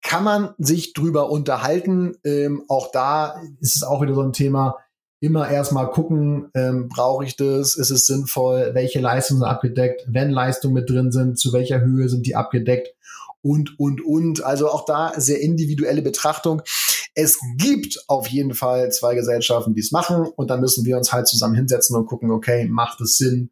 Kann 0.02 0.24
man 0.24 0.54
sich 0.58 0.92
drüber 0.92 1.30
unterhalten. 1.30 2.16
Ähm, 2.24 2.64
auch 2.68 2.90
da 2.90 3.40
ist 3.60 3.76
es 3.76 3.82
auch 3.82 4.02
wieder 4.02 4.14
so 4.14 4.22
ein 4.22 4.32
Thema 4.32 4.76
immer 5.22 5.48
erstmal 5.48 5.88
gucken, 5.88 6.50
ähm, 6.54 6.88
brauche 6.88 7.24
ich 7.24 7.36
das, 7.36 7.76
ist 7.76 7.90
es 7.90 8.06
sinnvoll, 8.06 8.72
welche 8.74 8.98
Leistungen 8.98 9.40
sind 9.40 9.48
abgedeckt, 9.48 10.04
wenn 10.08 10.30
Leistungen 10.30 10.74
mit 10.74 10.90
drin 10.90 11.12
sind, 11.12 11.38
zu 11.38 11.52
welcher 11.52 11.80
Höhe 11.80 12.08
sind 12.08 12.26
die 12.26 12.34
abgedeckt 12.34 12.88
und, 13.40 13.78
und, 13.78 14.04
und. 14.04 14.42
Also 14.42 14.68
auch 14.68 14.84
da 14.84 15.12
sehr 15.16 15.40
individuelle 15.40 16.02
Betrachtung. 16.02 16.62
Es 17.14 17.38
gibt 17.56 18.02
auf 18.08 18.26
jeden 18.26 18.54
Fall 18.54 18.90
zwei 18.90 19.14
Gesellschaften, 19.14 19.74
die 19.74 19.80
es 19.80 19.92
machen 19.92 20.26
und 20.26 20.50
dann 20.50 20.60
müssen 20.60 20.84
wir 20.84 20.96
uns 20.96 21.12
halt 21.12 21.28
zusammen 21.28 21.54
hinsetzen 21.54 21.94
und 21.96 22.06
gucken, 22.06 22.32
okay, 22.32 22.66
macht 22.68 23.00
es 23.00 23.16
Sinn 23.16 23.50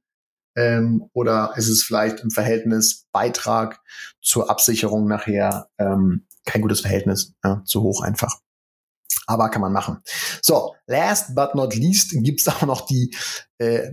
ähm, 0.57 1.09
oder 1.13 1.53
ist 1.57 1.69
es 1.69 1.85
vielleicht 1.85 2.21
im 2.21 2.33
Verhältnis 2.33 3.07
Beitrag 3.13 3.81
zur 4.21 4.51
Absicherung 4.51 5.07
nachher 5.07 5.69
ähm, 5.79 6.27
kein 6.45 6.63
gutes 6.63 6.81
Verhältnis, 6.81 7.35
ja, 7.45 7.63
zu 7.65 7.83
hoch 7.83 8.03
einfach. 8.03 8.41
Aber 9.27 9.49
kann 9.51 9.63
man 9.63 9.73
machen. 9.73 9.99
So, 10.43 10.75
last 10.87 11.35
but 11.35 11.55
not 11.55 11.75
least 11.75 12.11
gibt's 12.23 12.49
auch 12.49 12.63
noch 12.63 12.87
die 12.87 13.15
äh, 13.61 13.93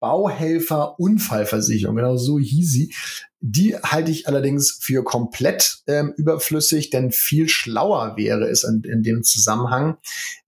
Bauhelfer-Unfallversicherung. 0.00 1.94
Genau 1.96 2.16
so 2.16 2.38
hieß 2.38 2.72
sie. 2.72 2.94
Die 3.46 3.76
halte 3.76 4.10
ich 4.10 4.26
allerdings 4.26 4.78
für 4.80 5.04
komplett 5.04 5.82
ähm, 5.86 6.14
überflüssig, 6.16 6.88
denn 6.88 7.12
viel 7.12 7.46
schlauer 7.50 8.16
wäre 8.16 8.48
es 8.48 8.64
in, 8.64 8.82
in 8.84 9.02
dem 9.02 9.22
Zusammenhang, 9.22 9.98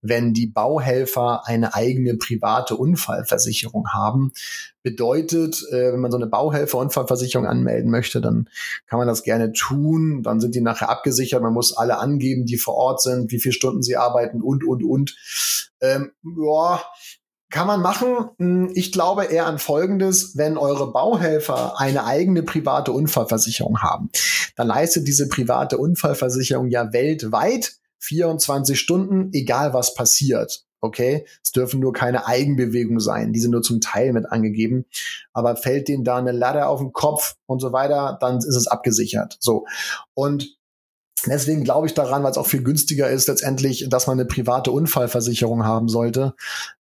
wenn 0.01 0.33
die 0.33 0.47
Bauhelfer 0.47 1.45
eine 1.45 1.75
eigene 1.75 2.15
private 2.15 2.75
Unfallversicherung 2.75 3.89
haben. 3.93 4.31
Bedeutet, 4.81 5.63
äh, 5.71 5.93
wenn 5.93 5.99
man 5.99 6.09
so 6.09 6.17
eine 6.17 6.25
Bauhelfer-Unfallversicherung 6.25 7.45
anmelden 7.45 7.91
möchte, 7.91 8.21
dann 8.21 8.49
kann 8.87 8.97
man 8.97 9.07
das 9.07 9.21
gerne 9.21 9.51
tun. 9.51 10.23
Dann 10.23 10.39
sind 10.39 10.55
die 10.55 10.61
nachher 10.61 10.89
abgesichert. 10.89 11.43
Man 11.43 11.53
muss 11.53 11.77
alle 11.77 11.99
angeben, 11.99 12.47
die 12.47 12.57
vor 12.57 12.73
Ort 12.73 13.03
sind, 13.03 13.31
wie 13.31 13.39
viele 13.39 13.53
Stunden 13.53 13.83
sie 13.83 13.97
arbeiten 13.97 14.41
und, 14.41 14.63
und, 14.63 14.83
und. 14.83 15.15
Ähm, 15.79 16.13
ja, 16.23 16.81
kann 17.49 17.67
man 17.67 17.81
machen. 17.81 18.29
Hm, 18.37 18.71
ich 18.73 18.91
glaube 18.91 19.25
eher 19.25 19.45
an 19.45 19.59
Folgendes. 19.59 20.37
Wenn 20.37 20.57
eure 20.57 20.91
Bauhelfer 20.91 21.79
eine 21.79 22.05
eigene 22.05 22.43
private 22.43 22.91
Unfallversicherung 22.91 23.81
haben, 23.81 24.09
dann 24.55 24.67
leistet 24.67 25.07
diese 25.07 25.27
private 25.29 25.77
Unfallversicherung 25.77 26.69
ja 26.69 26.91
weltweit 26.93 27.73
24 27.99 28.79
Stunden, 28.79 29.29
egal 29.33 29.73
was 29.73 29.93
passiert. 29.93 30.63
Okay, 30.79 31.25
es 31.43 31.51
dürfen 31.51 31.79
nur 31.79 31.91
keine 31.91 32.27
Eigenbewegungen 32.27 32.99
sein. 32.99 33.33
Die 33.33 33.39
sind 33.39 33.49
nur 33.49 33.63
zum 33.63 33.81
Teil 33.81 34.13
mit 34.13 34.27
angegeben. 34.31 34.85
Aber 35.33 35.55
fällt 35.55 35.87
denen 35.87 36.03
da 36.03 36.17
eine 36.17 36.31
Ladder 36.31 36.69
auf 36.69 36.79
den 36.79 36.93
Kopf 36.93 37.35
und 37.47 37.59
so 37.59 37.73
weiter, 37.73 38.17
dann 38.21 38.37
ist 38.37 38.55
es 38.55 38.67
abgesichert. 38.67 39.37
So. 39.39 39.65
Und 40.13 40.56
Deswegen 41.25 41.63
glaube 41.63 41.87
ich 41.87 41.95
daran, 41.95 42.23
weil 42.23 42.29
es 42.29 42.37
auch 42.37 42.45
viel 42.45 42.61
günstiger 42.61 43.09
ist, 43.09 43.27
letztendlich, 43.27 43.87
dass 43.89 44.05
man 44.05 44.19
eine 44.19 44.27
private 44.27 44.71
Unfallversicherung 44.71 45.65
haben 45.65 45.89
sollte. 45.89 46.35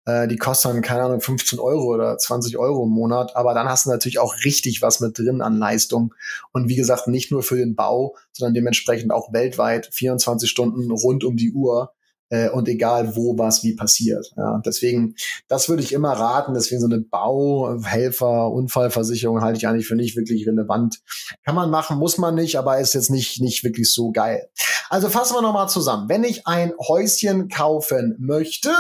Äh, 0.05 0.29
die 0.29 0.37
kostet 0.37 0.73
dann, 0.73 0.83
keine 0.83 1.05
Ahnung, 1.05 1.23
15 1.23 1.59
Euro 1.59 1.95
oder 1.95 2.19
20 2.19 2.59
Euro 2.59 2.85
im 2.85 2.91
Monat. 2.91 3.35
Aber 3.35 3.55
dann 3.55 3.69
hast 3.69 3.87
du 3.87 3.91
natürlich 3.91 4.19
auch 4.19 4.35
richtig 4.45 4.83
was 4.83 5.01
mit 5.01 5.19
drin 5.19 5.41
an 5.41 5.57
Leistung. 5.57 6.13
Und 6.53 6.69
wie 6.69 6.77
gesagt, 6.77 7.09
nicht 7.09 7.31
nur 7.33 7.43
für 7.43 7.57
den 7.57 7.77
Bau, 7.77 8.15
sondern 8.33 8.53
dementsprechend 8.53 9.11
auch 9.11 9.33
weltweit 9.33 9.89
24 9.93 10.51
Stunden 10.51 10.91
rund 10.91 11.25
um 11.25 11.37
die 11.37 11.53
Uhr 11.53 11.95
äh, 12.29 12.49
und 12.51 12.69
egal 12.69 13.17
wo 13.17 13.39
was 13.39 13.63
wie 13.63 13.75
passiert. 13.75 14.33
Ja, 14.37 14.61
deswegen, 14.65 15.15
das 15.49 15.69
würde 15.69 15.83
ich 15.83 15.93
immer 15.93 16.13
raten. 16.13 16.55
Deswegen 16.55 16.81
so 16.81 16.87
eine 16.87 17.01
Bauhelfer, 17.01 18.51
Unfallversicherung 18.51 19.41
halte 19.41 19.59
ich 19.59 19.69
eigentlich 19.69 19.87
für 19.87 19.97
nicht 19.97 20.17
wirklich 20.17 20.47
relevant. 20.47 21.01
Kann 21.45 21.55
man 21.55 21.71
machen, 21.71 21.99
muss 21.99 22.19
man 22.19 22.35
nicht, 22.35 22.57
aber 22.57 22.79
ist 22.79 22.95
jetzt 22.95 23.11
nicht 23.11 23.41
nicht 23.41 23.65
wirklich 23.65 23.93
so 23.93 24.11
geil. 24.11 24.49
Also 24.89 25.09
fassen 25.09 25.35
wir 25.35 25.43
nochmal 25.43 25.69
zusammen. 25.69 26.09
Wenn 26.09 26.25
ich 26.25 26.47
ein 26.47 26.73
Häuschen 26.79 27.49
kaufen 27.49 28.17
möchte, 28.19 28.71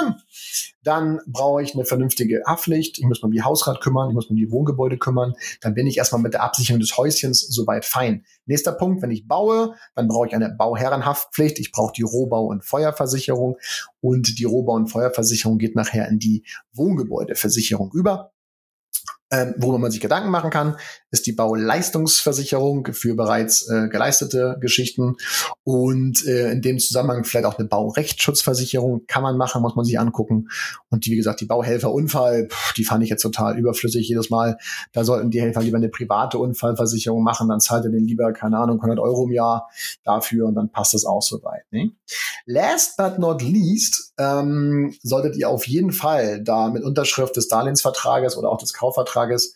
dann 0.86 1.20
brauche 1.26 1.62
ich 1.62 1.74
eine 1.74 1.84
vernünftige 1.84 2.42
Haftpflicht. 2.46 2.98
Ich 2.98 3.04
muss 3.04 3.18
mich 3.18 3.24
um 3.24 3.32
die 3.32 3.42
Hausrat 3.42 3.80
kümmern, 3.80 4.08
ich 4.08 4.14
muss 4.14 4.30
mich 4.30 4.30
um 4.30 4.36
die 4.36 4.52
Wohngebäude 4.52 4.98
kümmern. 4.98 5.34
Dann 5.60 5.74
bin 5.74 5.86
ich 5.86 5.98
erstmal 5.98 6.22
mit 6.22 6.34
der 6.34 6.42
Absicherung 6.44 6.80
des 6.80 6.96
Häuschens 6.96 7.40
soweit 7.40 7.84
fein. 7.84 8.24
Nächster 8.46 8.72
Punkt, 8.72 9.02
wenn 9.02 9.10
ich 9.10 9.26
baue, 9.26 9.74
dann 9.96 10.06
brauche 10.06 10.28
ich 10.28 10.34
eine 10.34 10.50
Bauherrenhaftpflicht. 10.50 11.58
Ich 11.58 11.72
brauche 11.72 11.92
die 11.92 12.02
Rohbau- 12.02 12.46
und 12.46 12.64
Feuerversicherung. 12.64 13.56
Und 14.00 14.38
die 14.38 14.44
Rohbau- 14.44 14.74
und 14.74 14.86
Feuerversicherung 14.86 15.58
geht 15.58 15.74
nachher 15.74 16.08
in 16.08 16.20
die 16.20 16.44
Wohngebäudeversicherung 16.72 17.90
über. 17.92 18.32
Ähm, 19.32 19.54
worüber 19.58 19.78
man 19.78 19.90
sich 19.90 20.00
Gedanken 20.00 20.30
machen 20.30 20.50
kann, 20.50 20.76
ist 21.10 21.26
die 21.26 21.32
Bauleistungsversicherung 21.32 22.86
für 22.92 23.16
bereits 23.16 23.68
äh, 23.68 23.88
geleistete 23.88 24.56
Geschichten 24.60 25.16
und 25.64 26.24
äh, 26.26 26.52
in 26.52 26.62
dem 26.62 26.78
Zusammenhang 26.78 27.24
vielleicht 27.24 27.44
auch 27.44 27.58
eine 27.58 27.66
Baurechtsschutzversicherung 27.66 29.06
kann 29.08 29.24
man 29.24 29.36
machen, 29.36 29.62
muss 29.62 29.74
man 29.74 29.84
sich 29.84 29.98
angucken. 29.98 30.48
Und 30.90 31.06
die, 31.06 31.10
wie 31.10 31.16
gesagt, 31.16 31.40
die 31.40 31.46
Bauhelferunfall, 31.46 32.46
die 32.76 32.84
fand 32.84 33.02
ich 33.02 33.10
jetzt 33.10 33.22
total 33.22 33.58
überflüssig 33.58 34.08
jedes 34.08 34.30
Mal. 34.30 34.58
Da 34.92 35.02
sollten 35.02 35.32
die 35.32 35.40
Helfer 35.40 35.62
lieber 35.62 35.78
eine 35.78 35.88
private 35.88 36.38
Unfallversicherung 36.38 37.24
machen, 37.24 37.48
dann 37.48 37.58
zahlt 37.58 37.84
er 37.84 37.90
den 37.90 38.06
lieber, 38.06 38.32
keine 38.32 38.58
Ahnung, 38.58 38.76
100 38.76 39.00
Euro 39.00 39.24
im 39.24 39.32
Jahr 39.32 39.68
dafür 40.04 40.46
und 40.46 40.54
dann 40.54 40.70
passt 40.70 40.94
das 40.94 41.04
auch 41.04 41.22
soweit. 41.22 41.64
Ne? 41.72 41.90
Last 42.44 42.96
but 42.96 43.18
not 43.18 43.42
least 43.42 44.12
ähm, 44.18 44.94
solltet 45.02 45.36
ihr 45.36 45.48
auf 45.48 45.66
jeden 45.66 45.90
Fall 45.90 46.44
da 46.44 46.68
mit 46.68 46.84
Unterschrift 46.84 47.34
des 47.34 47.48
Darlehensvertrages 47.48 48.36
oder 48.36 48.50
auch 48.50 48.58
des 48.58 48.72
Kaufvertrages 48.72 49.15
Vertrages 49.16 49.54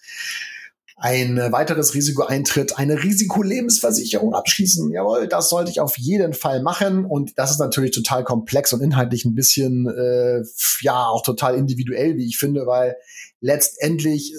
ein 1.02 1.38
weiteres 1.38 1.94
Risiko 1.94 2.24
eintritt, 2.24 2.76
eine 2.76 3.02
Risikolebensversicherung 3.02 4.34
abschließen. 4.34 4.92
Jawohl, 4.92 5.28
das 5.28 5.48
sollte 5.48 5.70
ich 5.70 5.80
auf 5.80 5.96
jeden 5.96 6.34
Fall 6.34 6.62
machen. 6.62 7.06
Und 7.06 7.38
das 7.38 7.52
ist 7.52 7.58
natürlich 7.58 7.92
total 7.92 8.22
komplex 8.22 8.74
und 8.74 8.82
inhaltlich 8.82 9.24
ein 9.24 9.34
bisschen, 9.34 9.86
äh, 9.88 10.42
ja, 10.82 11.06
auch 11.06 11.22
total 11.22 11.54
individuell, 11.54 12.18
wie 12.18 12.26
ich 12.26 12.36
finde, 12.36 12.66
weil 12.66 12.96
letztendlich 13.40 14.34
äh, 14.34 14.36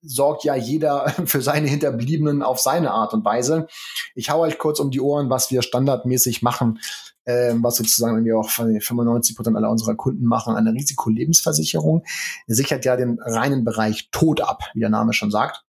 sorgt 0.00 0.44
ja 0.44 0.54
jeder 0.54 1.14
für 1.26 1.42
seine 1.42 1.68
Hinterbliebenen 1.68 2.42
auf 2.42 2.58
seine 2.58 2.90
Art 2.92 3.12
und 3.12 3.26
Weise. 3.26 3.66
Ich 4.14 4.30
hau 4.30 4.40
euch 4.40 4.56
kurz 4.56 4.80
um 4.80 4.90
die 4.90 5.02
Ohren, 5.02 5.28
was 5.28 5.50
wir 5.50 5.60
standardmäßig 5.60 6.40
machen, 6.40 6.78
äh, 7.28 7.54
was 7.62 7.76
sozusagen 7.76 8.14
irgendwie 8.14 8.32
auch 8.32 8.48
95 8.48 9.36
Prozent 9.36 9.56
aller 9.56 9.70
unserer 9.70 9.94
Kunden 9.94 10.24
machen. 10.24 10.56
Eine 10.56 10.72
Risikolebensversicherung 10.72 12.04
sichert 12.46 12.84
ja 12.84 12.96
den 12.96 13.18
reinen 13.20 13.64
Bereich 13.64 14.08
Tod 14.10 14.40
ab, 14.40 14.62
wie 14.74 14.80
der 14.80 14.88
Name 14.88 15.12
schon 15.12 15.30
sagt. 15.30 15.64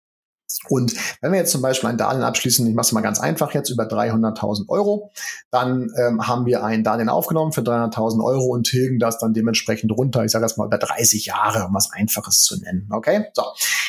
Und 0.69 0.95
wenn 1.21 1.33
wir 1.33 1.38
jetzt 1.38 1.53
zum 1.53 1.62
Beispiel 1.62 1.88
ein 1.88 1.97
Darlehen 1.97 2.23
abschließen, 2.23 2.67
ich 2.67 2.75
mache 2.75 2.87
es 2.87 2.93
mal 2.93 3.01
ganz 3.01 3.19
einfach 3.19 3.53
jetzt 3.55 3.71
über 3.71 3.85
300.000 3.85 4.69
Euro, 4.69 5.11
dann 5.51 5.90
ähm, 5.99 6.27
haben 6.27 6.47
wir 6.47 6.64
ein 6.64 6.85
Darlehen 6.85 7.09
aufgenommen 7.09 7.53
für 7.53 7.62
300.000 7.62 8.23
Euro 8.23 8.47
und 8.47 8.64
tilgen 8.64 8.99
das 8.99 9.19
dann 9.19 9.33
dementsprechend 9.33 9.90
runter. 9.93 10.25
Ich 10.25 10.33
sage 10.33 10.45
das 10.45 10.57
mal 10.57 10.67
über 10.67 10.79
30 10.79 11.27
Jahre, 11.27 11.67
um 11.67 11.75
was 11.75 11.93
Einfaches 11.93 12.43
zu 12.43 12.61
nennen. 12.61 12.88
Okay, 12.90 13.27
so. 13.33 13.43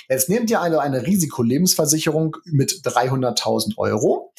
Jetzt 0.08 0.30
nehmt 0.30 0.50
ihr 0.50 0.62
eine, 0.62 0.80
eine 0.80 1.06
Risikolebensversicherung 1.06 2.38
mit 2.46 2.72
300.000 2.84 3.78
Euro 3.78 4.34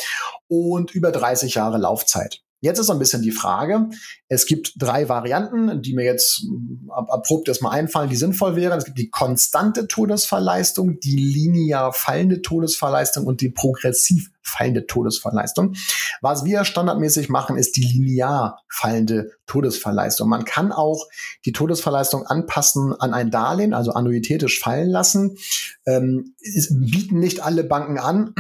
und 0.49 0.93
über 0.93 1.13
30 1.13 1.55
Jahre 1.55 1.79
Laufzeit. 1.79 2.46
Jetzt 2.61 2.79
ist 2.79 2.87
so 2.87 2.93
ein 2.93 2.99
bisschen 2.99 3.23
die 3.23 3.33
Frage, 3.33 3.91
es 4.29 4.47
gibt 4.47 4.75
drei 4.79 5.09
Varianten, 5.09 5.83
die 5.83 5.95
mir 5.95 6.05
jetzt 6.05 6.47
abrupt 6.89 7.49
erstmal 7.49 7.79
einfallen, 7.79 8.09
die 8.09 8.17
sinnvoll 8.17 8.57
wären. 8.57 8.79
Es 8.79 8.87
gibt 8.87 8.99
die 8.99 9.11
konstante 9.11 9.87
Todesfallleistung, 9.87 10.99
die 11.01 11.17
linear 11.17 11.93
fallende 11.93 12.41
Todesfallleistung 12.41 13.27
und 13.27 13.41
die 13.41 13.51
progressiv 13.51 14.31
fallende 14.43 14.87
Todesfallleistung. 14.87 15.75
Was 16.23 16.45
wir 16.45 16.65
standardmäßig 16.65 17.29
machen, 17.29 17.59
ist 17.59 17.77
die 17.77 17.85
linear 17.85 18.63
fallende 18.69 19.33
Todesfallleistung. 19.47 20.29
Man 20.29 20.45
kann 20.45 20.73
auch 20.73 21.07
die 21.45 21.53
Todesfallleistung 21.53 22.27
anpassen 22.27 22.95
an 22.99 23.13
ein 23.13 23.31
Darlehen, 23.31 23.75
also 23.75 23.93
annuitätisch 23.93 24.61
fallen 24.61 24.89
lassen. 24.89 25.37
Ähm, 25.85 26.35
bieten 26.71 27.19
nicht 27.19 27.41
alle 27.41 27.65
Banken 27.65 27.99
an. 27.99 28.35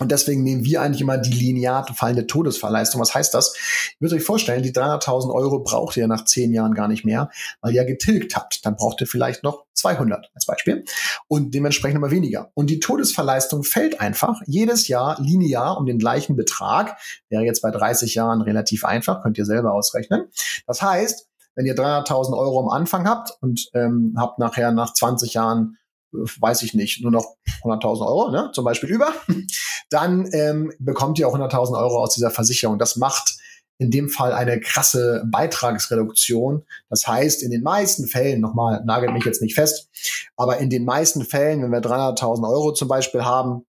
Und 0.00 0.10
deswegen 0.10 0.42
nehmen 0.42 0.64
wir 0.64 0.80
eigentlich 0.80 1.02
immer 1.02 1.18
die 1.18 1.30
linear 1.30 1.86
fallende 1.94 2.26
Todesfallleistung. 2.26 3.00
Was 3.00 3.14
heißt 3.14 3.34
das? 3.34 3.54
Ihr 3.92 3.96
müsst 4.00 4.14
euch 4.14 4.24
vorstellen, 4.24 4.62
die 4.62 4.72
300.000 4.72 5.32
Euro 5.32 5.60
braucht 5.60 5.96
ihr 5.98 6.06
nach 6.06 6.24
zehn 6.24 6.52
Jahren 6.52 6.72
gar 6.72 6.88
nicht 6.88 7.04
mehr, 7.04 7.30
weil 7.60 7.74
ihr 7.74 7.84
getilgt 7.84 8.34
habt. 8.34 8.64
Dann 8.64 8.76
braucht 8.76 9.02
ihr 9.02 9.06
vielleicht 9.06 9.44
noch 9.44 9.66
200 9.74 10.30
als 10.34 10.46
Beispiel 10.46 10.84
und 11.28 11.54
dementsprechend 11.54 11.98
immer 11.98 12.10
weniger. 12.10 12.50
Und 12.54 12.70
die 12.70 12.80
Todesfallleistung 12.80 13.62
fällt 13.62 14.00
einfach 14.00 14.40
jedes 14.46 14.88
Jahr 14.88 15.20
linear 15.20 15.76
um 15.76 15.84
den 15.84 15.98
gleichen 15.98 16.34
Betrag. 16.34 16.96
Wäre 17.28 17.42
jetzt 17.42 17.60
bei 17.60 17.70
30 17.70 18.14
Jahren 18.14 18.40
relativ 18.40 18.86
einfach, 18.86 19.22
könnt 19.22 19.36
ihr 19.36 19.44
selber 19.44 19.74
ausrechnen. 19.74 20.28
Das 20.66 20.80
heißt, 20.80 21.28
wenn 21.54 21.66
ihr 21.66 21.74
300.000 21.74 22.38
Euro 22.38 22.60
am 22.60 22.68
Anfang 22.70 23.06
habt 23.06 23.36
und 23.42 23.68
ähm, 23.74 24.14
habt 24.16 24.38
nachher 24.38 24.72
nach 24.72 24.94
20 24.94 25.34
Jahren 25.34 25.76
weiß 26.12 26.62
ich 26.62 26.74
nicht, 26.74 27.02
nur 27.02 27.10
noch 27.10 27.36
100.000 27.62 28.06
Euro, 28.06 28.30
ne, 28.30 28.50
zum 28.52 28.64
Beispiel 28.64 28.90
über, 28.90 29.12
dann 29.90 30.28
ähm, 30.32 30.72
bekommt 30.78 31.18
ihr 31.18 31.28
auch 31.28 31.36
100.000 31.36 31.78
Euro 31.78 32.02
aus 32.02 32.14
dieser 32.14 32.30
Versicherung. 32.30 32.78
Das 32.78 32.96
macht 32.96 33.36
in 33.78 33.90
dem 33.90 34.10
Fall 34.10 34.32
eine 34.32 34.60
krasse 34.60 35.24
Beitragsreduktion. 35.30 36.64
Das 36.90 37.06
heißt, 37.06 37.42
in 37.42 37.50
den 37.50 37.62
meisten 37.62 38.06
Fällen, 38.06 38.40
nochmal, 38.40 38.82
nagelt 38.84 39.12
mich 39.14 39.24
jetzt 39.24 39.40
nicht 39.40 39.54
fest, 39.54 39.88
aber 40.36 40.58
in 40.58 40.68
den 40.68 40.84
meisten 40.84 41.24
Fällen, 41.24 41.62
wenn 41.62 41.70
wir 41.70 41.80
300.000 41.80 42.46
Euro 42.46 42.72
zum 42.74 42.88
Beispiel 42.88 43.24
haben, 43.24 43.64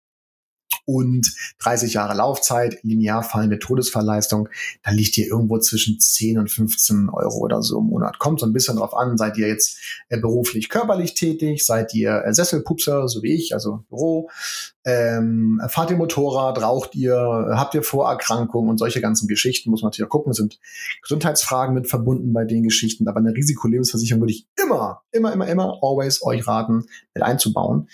und 0.89 1.35
30 1.59 1.93
Jahre 1.93 2.15
Laufzeit, 2.15 2.79
linear 2.81 3.21
fallende 3.21 3.59
Todesfallleistung, 3.59 4.49
da 4.83 4.89
liegt 4.89 5.19
ihr 5.19 5.27
irgendwo 5.27 5.59
zwischen 5.59 5.99
10 5.99 6.39
und 6.39 6.49
15 6.49 7.09
Euro 7.09 7.37
oder 7.37 7.61
so 7.61 7.77
im 7.77 7.85
Monat. 7.85 8.17
Kommt 8.17 8.39
so 8.39 8.47
ein 8.47 8.53
bisschen 8.53 8.77
drauf 8.77 8.95
an, 8.95 9.15
seid 9.15 9.37
ihr 9.37 9.47
jetzt 9.47 9.77
äh, 10.09 10.17
beruflich 10.17 10.67
körperlich 10.67 11.13
tätig, 11.13 11.63
seid 11.63 11.93
ihr 11.93 12.23
äh, 12.25 12.33
Sesselpupser, 12.33 13.07
so 13.07 13.21
wie 13.21 13.35
ich, 13.35 13.53
also 13.53 13.83
Büro, 13.89 14.31
ähm, 14.85 15.61
fahrt 15.67 15.91
ihr 15.91 15.97
Motorrad, 15.97 16.61
raucht 16.61 16.95
ihr, 16.95 17.15
habt 17.51 17.75
ihr 17.75 17.83
Vorerkrankungen 17.83 18.69
und 18.69 18.77
solche 18.77 19.01
ganzen 19.01 19.27
Geschichten, 19.27 19.69
muss 19.69 19.81
man 19.81 19.89
natürlich 19.89 20.07
auch 20.07 20.11
gucken, 20.11 20.33
sind 20.33 20.59
Gesundheitsfragen 21.01 21.75
mit 21.75 21.87
verbunden 21.87 22.33
bei 22.33 22.45
den 22.45 22.63
Geschichten, 22.63 23.07
aber 23.07 23.19
eine 23.19 23.35
Risikolebensversicherung 23.35 24.21
würde 24.21 24.33
ich 24.33 24.47
immer, 24.61 25.01
immer, 25.11 25.33
immer, 25.33 25.47
immer, 25.47 25.79
always 25.81 26.23
euch 26.23 26.47
raten, 26.47 26.85
mit 27.13 27.23
einzubauen 27.23 27.89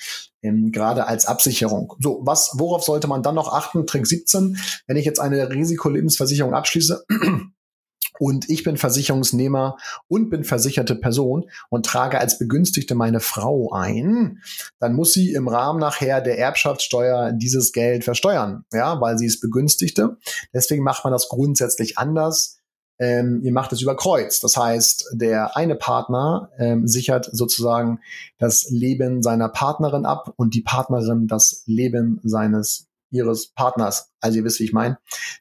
ähm, 0.46 0.72
gerade 0.72 1.08
als 1.08 1.26
Absicherung. 1.26 1.94
So, 2.00 2.22
was, 2.24 2.52
worauf 2.56 2.84
sollte 2.84 3.08
man 3.08 3.24
dann 3.24 3.36
noch 3.36 3.52
achten? 3.52 3.88
Trick 3.88 4.06
17, 4.06 4.58
wenn 4.88 4.98
ich 4.98 5.06
jetzt 5.06 5.20
eine 5.20 5.50
Risikolebensversicherung 5.50 6.54
abschließe, 6.54 7.06
und 8.20 8.50
ich 8.50 8.64
bin 8.64 8.78
Versicherungsnehmer 8.78 9.78
und 10.08 10.30
bin 10.30 10.44
versicherte 10.44 10.96
Person 10.96 11.46
und 11.70 11.86
trage 11.86 12.20
als 12.20 12.38
Begünstigte 12.38 12.96
meine 12.96 13.20
Frau 13.20 13.72
ein, 13.72 14.42
dann 14.80 14.94
muss 14.94 15.14
sie 15.14 15.34
im 15.34 15.48
Rahmen 15.48 15.80
nachher 15.80 16.22
der 16.22 16.40
Erbschaftssteuer 16.40 17.32
dieses 17.34 17.72
Geld 17.72 18.04
versteuern, 18.04 18.66
ja, 18.74 19.00
weil 19.02 19.18
sie 19.18 19.26
ist 19.26 19.42
Begünstigte. 19.42 20.18
Deswegen 20.54 20.84
macht 20.84 21.04
man 21.04 21.14
das 21.14 21.30
grundsätzlich 21.30 21.98
anders. 21.98 22.60
Ähm, 22.98 23.42
ihr 23.44 23.52
macht 23.52 23.74
es 23.74 23.82
über 23.82 23.98
Kreuz. 23.98 24.40
Das 24.40 24.56
heißt, 24.56 25.10
der 25.14 25.58
eine 25.58 25.76
Partner 25.76 26.50
ähm, 26.58 26.88
sichert 26.88 27.30
sozusagen 27.32 28.00
das 28.38 28.70
Leben 28.70 29.22
seiner 29.22 29.50
Partnerin 29.50 30.06
ab 30.06 30.34
und 30.38 30.54
die 30.54 30.62
Partnerin 30.62 31.28
das 31.28 31.64
Leben 31.66 32.22
seines 32.24 32.88
ihres 33.16 33.52
Partners. 33.54 34.12
Also 34.20 34.38
ihr 34.38 34.44
wisst, 34.44 34.60
wie 34.60 34.66
ich 34.66 34.74
meine. 34.74 34.98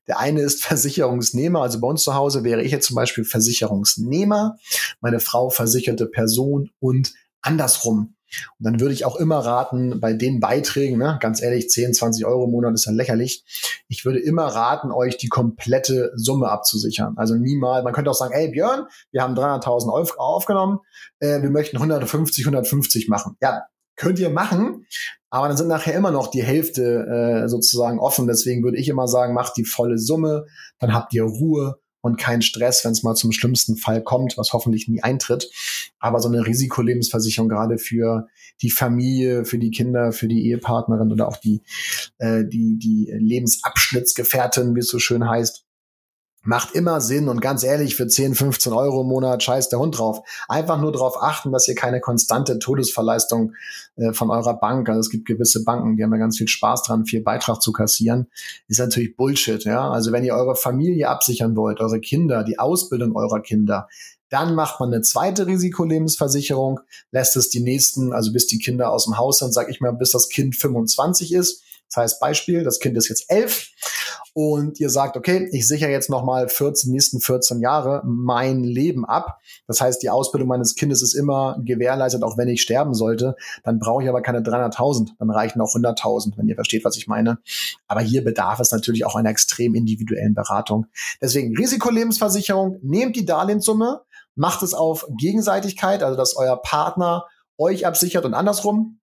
Der 0.07 0.19
eine 0.19 0.41
ist 0.43 0.65
Versicherungsnehmer, 0.65 1.63
also 1.63 1.81
bei 1.81 1.89
uns 1.89 2.03
zu 2.05 2.15
Hause 2.15 2.45
wäre 2.45 2.63
ich 2.63 2.73
jetzt 2.73 2.87
zum 2.87 2.97
Beispiel 2.97 3.25
Versicherungsnehmer, 3.25 4.57
meine 5.01 5.21
Frau 5.21 5.51
versicherte 5.51 6.07
Person 6.07 6.71
und 6.81 7.13
andersrum. 7.43 8.15
Und 8.59 8.65
dann 8.65 8.81
würde 8.81 8.95
ich 8.95 9.05
auch 9.05 9.17
immer 9.17 9.39
raten, 9.39 10.01
bei 10.01 10.13
den 10.13 10.41
Beiträgen, 10.41 10.99
ne, 10.99 11.19
ganz 11.21 11.43
ehrlich, 11.43 11.71
10, 11.71 11.95
20 11.95 12.27
Euro 12.27 12.45
im 12.45 12.51
Monat 12.51 12.75
ist 12.75 12.87
ja 12.87 12.93
lächerlich. 12.93 13.45
Ich 13.89 14.05
würde 14.05 14.19
immer 14.19 14.47
raten, 14.47 14.91
euch 14.91 15.17
die 15.17 15.29
komplette 15.29 16.13
Summe 16.17 16.49
abzusichern. 16.49 17.15
Also 17.17 17.35
niemals, 17.35 17.85
man 17.85 17.93
könnte 17.93 18.11
auch 18.11 18.15
sagen, 18.15 18.35
ey 18.35 18.49
Björn, 18.49 18.87
wir 19.13 19.23
haben 19.23 19.35
300.000 19.35 19.93
Euro 19.93 20.11
aufgenommen, 20.17 20.81
äh, 21.21 21.43
wir 21.43 21.51
möchten 21.51 21.77
150, 21.77 22.45
150 22.45 23.09
machen. 23.09 23.37
Ja, 23.41 23.63
könnt 23.97 24.19
ihr 24.19 24.31
machen, 24.31 24.87
aber 25.35 25.49
dann 25.49 25.57
sind 25.57 25.67
nachher 25.67 25.95
immer 25.95 26.13
noch 26.13 26.29
die 26.29 26.45
Hälfte 26.45 27.43
äh, 27.43 27.49
sozusagen 27.49 27.99
offen. 27.99 28.29
Deswegen 28.29 28.63
würde 28.63 28.79
ich 28.79 28.89
immer 28.89 29.09
sagen, 29.09 29.35
macht 29.35 29.57
die 29.57 29.65
volle 29.65 29.99
Summe, 29.99 30.47
dann 30.79 30.95
habt 30.95 31.13
ihr 31.13 31.25
Ruhe 31.25 31.81
und 32.03 32.19
keinen 32.19 32.41
Stress, 32.41 32.85
wenn 32.85 32.93
es 32.93 33.03
mal 33.03 33.17
zum 33.17 33.33
schlimmsten 33.33 33.77
Fall 33.77 34.01
kommt, 34.01 34.39
was 34.39 34.53
hoffentlich 34.53 34.87
nie 34.87 35.03
eintritt. 35.03 35.51
Aber 35.99 36.21
so 36.21 36.29
eine 36.29 36.47
Risikolebensversicherung 36.47 37.49
gerade 37.49 37.79
für 37.79 38.29
die 38.63 38.71
Familie, 38.71 39.45
für 39.45 39.59
die 39.59 39.73
Kinder, 39.73 40.13
für 40.13 40.29
die 40.29 40.47
Ehepartnerin 40.51 41.11
oder 41.11 41.27
auch 41.27 41.39
die, 41.39 41.63
äh, 42.19 42.45
die, 42.45 42.79
die 42.79 43.11
Lebensabschnittsgefährtin, 43.13 44.77
wie 44.77 44.81
es 44.81 44.89
so 44.89 45.01
schön 45.01 45.29
heißt, 45.29 45.65
Macht 46.45 46.75
immer 46.75 47.01
Sinn 47.01 47.29
und 47.29 47.41
ganz 47.41 47.65
ehrlich, 47.65 47.97
für 47.97 48.07
10, 48.07 48.35
15 48.35 48.73
Euro 48.73 49.01
im 49.01 49.09
Monat 49.09 49.43
scheißt 49.43 49.73
der 49.73 49.79
Hund 49.79 49.99
drauf. 49.99 50.21
Einfach 50.47 50.79
nur 50.79 50.93
darauf 50.93 51.23
achten, 51.23 51.53
dass 51.53 51.67
ihr 51.67 51.75
keine 51.75 52.01
konstante 52.01 52.59
Todesverleistung 52.59 53.55
äh, 53.97 54.13
von 54.13 54.31
eurer 54.31 54.55
Bank, 54.55 54.89
also 54.89 55.01
es 55.01 55.11
gibt 55.11 55.25
gewisse 55.25 55.65
Banken, 55.65 55.97
die 55.97 56.05
haben 56.05 56.13
ja 56.13 56.19
ganz 56.19 56.37
viel 56.37 56.49
Spaß 56.49 56.83
dran, 56.83 57.07
viel 57.07 57.23
Beitrag 57.23 57.63
zu 57.63 57.73
kassieren, 57.73 58.27
ist 58.69 58.79
natürlich 58.79 59.17
Bullshit, 59.17 59.65
ja. 59.65 59.91
Also 59.91 60.13
wenn 60.13 60.25
ihr 60.25 60.35
eure 60.35 60.55
Familie 60.55 61.09
absichern 61.09 61.57
wollt, 61.57 61.81
eure 61.81 62.01
Kinder, 62.01 62.45
die 62.45 62.59
Ausbildung 62.59 63.17
eurer 63.17 63.41
Kinder, 63.41 63.89
dann 64.29 64.55
macht 64.55 64.81
man 64.81 64.93
eine 64.93 65.03
zweite 65.03 65.47
Risikolebensversicherung, 65.47 66.81
lässt 67.11 67.37
es 67.37 67.51
die 67.51 67.61
nächsten, 67.61 68.13
also 68.13 68.33
bis 68.33 68.47
die 68.47 68.59
Kinder 68.59 68.91
aus 68.91 69.05
dem 69.05 69.17
Haus 69.17 69.39
sind, 69.39 69.55
sag 69.55 69.71
ich 69.71 69.81
mal, 69.81 69.93
bis 69.93 70.11
das 70.11 70.29
Kind 70.29 70.57
25 70.57 71.33
ist. 71.33 71.63
Das 71.89 72.03
heißt 72.03 72.21
Beispiel, 72.21 72.65
das 72.65 72.81
Kind 72.81 72.97
ist 72.97 73.09
jetzt 73.09 73.27
elf 73.29 73.69
und 74.37 74.81
ihr 74.81 74.91
sagt, 74.91 75.17
okay, 75.17 75.49
ich 75.53 75.67
sichere 75.69 75.91
jetzt 75.91 76.11
nochmal 76.11 76.49
14, 76.49 76.91
nächsten 76.91 77.21
14 77.21 77.61
Jahre 77.61 78.03
mein 78.05 78.65
Leben 78.65 79.05
ab. 79.05 79.39
Das 79.69 79.81
heißt, 79.81 80.03
die 80.03 80.11
Ausbildung 80.11 80.49
meines 80.49 80.75
Kindes 80.75 81.03
ist 81.03 81.15
immer 81.15 81.57
gewährleistet, 81.65 82.25
auch 82.25 82.37
wenn 82.37 82.49
ich 82.49 82.61
sterben 82.61 82.95
sollte. 82.95 83.37
Dann 83.63 83.79
brauche 83.79 84.03
ich 84.03 84.09
aber 84.09 84.23
keine 84.23 84.41
300.000, 84.41 85.11
dann 85.21 85.31
reichen 85.31 85.61
auch 85.61 85.73
100.000, 85.73 86.37
wenn 86.37 86.49
ihr 86.49 86.57
versteht, 86.57 86.85
was 86.85 86.97
ich 86.97 87.07
meine. 87.07 87.39
Aber 87.87 88.01
hier 88.01 88.25
bedarf 88.25 88.59
es 88.59 88.73
natürlich 88.73 89.07
auch 89.07 89.15
einer 89.15 89.31
extrem 89.31 89.77
individuellen 89.77 90.35
Beratung. 90.35 90.87
Deswegen 91.23 91.57
Risikolebensversicherung, 91.57 92.81
nehmt 92.83 93.15
die 93.15 93.25
Darlehenssumme, 93.25 94.03
macht 94.35 94.65
es 94.65 94.75
auf 94.75 95.07
Gegenseitigkeit, 95.17 96.03
also 96.03 96.17
dass 96.17 96.37
euer 96.37 96.61
Partner 96.61 97.27
euch 97.57 97.87
absichert 97.87 98.25
und 98.25 98.35
andersrum. 98.35 98.99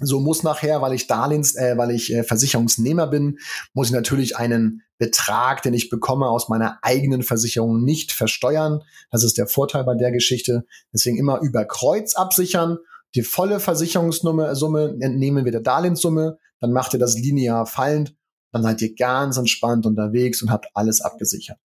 So 0.00 0.20
muss 0.20 0.42
nachher, 0.42 0.80
weil 0.80 0.92
ich 0.92 1.06
Darlehens, 1.06 1.56
äh, 1.56 1.76
weil 1.76 1.90
ich 1.90 2.12
äh, 2.12 2.22
Versicherungsnehmer 2.22 3.06
bin, 3.08 3.38
muss 3.74 3.88
ich 3.88 3.92
natürlich 3.92 4.36
einen 4.36 4.82
Betrag, 4.98 5.62
den 5.62 5.74
ich 5.74 5.90
bekomme 5.90 6.28
aus 6.28 6.48
meiner 6.48 6.78
eigenen 6.82 7.22
Versicherung 7.22 7.84
nicht 7.84 8.12
versteuern. 8.12 8.82
Das 9.10 9.24
ist 9.24 9.38
der 9.38 9.46
Vorteil 9.46 9.84
bei 9.84 9.94
der 9.94 10.12
Geschichte. 10.12 10.64
Deswegen 10.92 11.18
immer 11.18 11.40
über 11.40 11.64
Kreuz 11.64 12.14
absichern. 12.14 12.78
Die 13.14 13.22
volle 13.22 13.58
Versicherungssumme 13.58 14.54
Summe 14.54 14.96
entnehmen 15.00 15.44
wir 15.44 15.52
der 15.52 15.62
Darlehenssumme. 15.62 16.38
Dann 16.60 16.72
macht 16.72 16.92
ihr 16.92 17.00
das 17.00 17.16
linear 17.16 17.66
fallend. 17.66 18.14
Dann 18.52 18.62
seid 18.62 18.80
ihr 18.82 18.94
ganz 18.94 19.36
entspannt 19.36 19.86
unterwegs 19.86 20.42
und 20.42 20.50
habt 20.50 20.68
alles 20.74 21.00
abgesichert. 21.00 21.58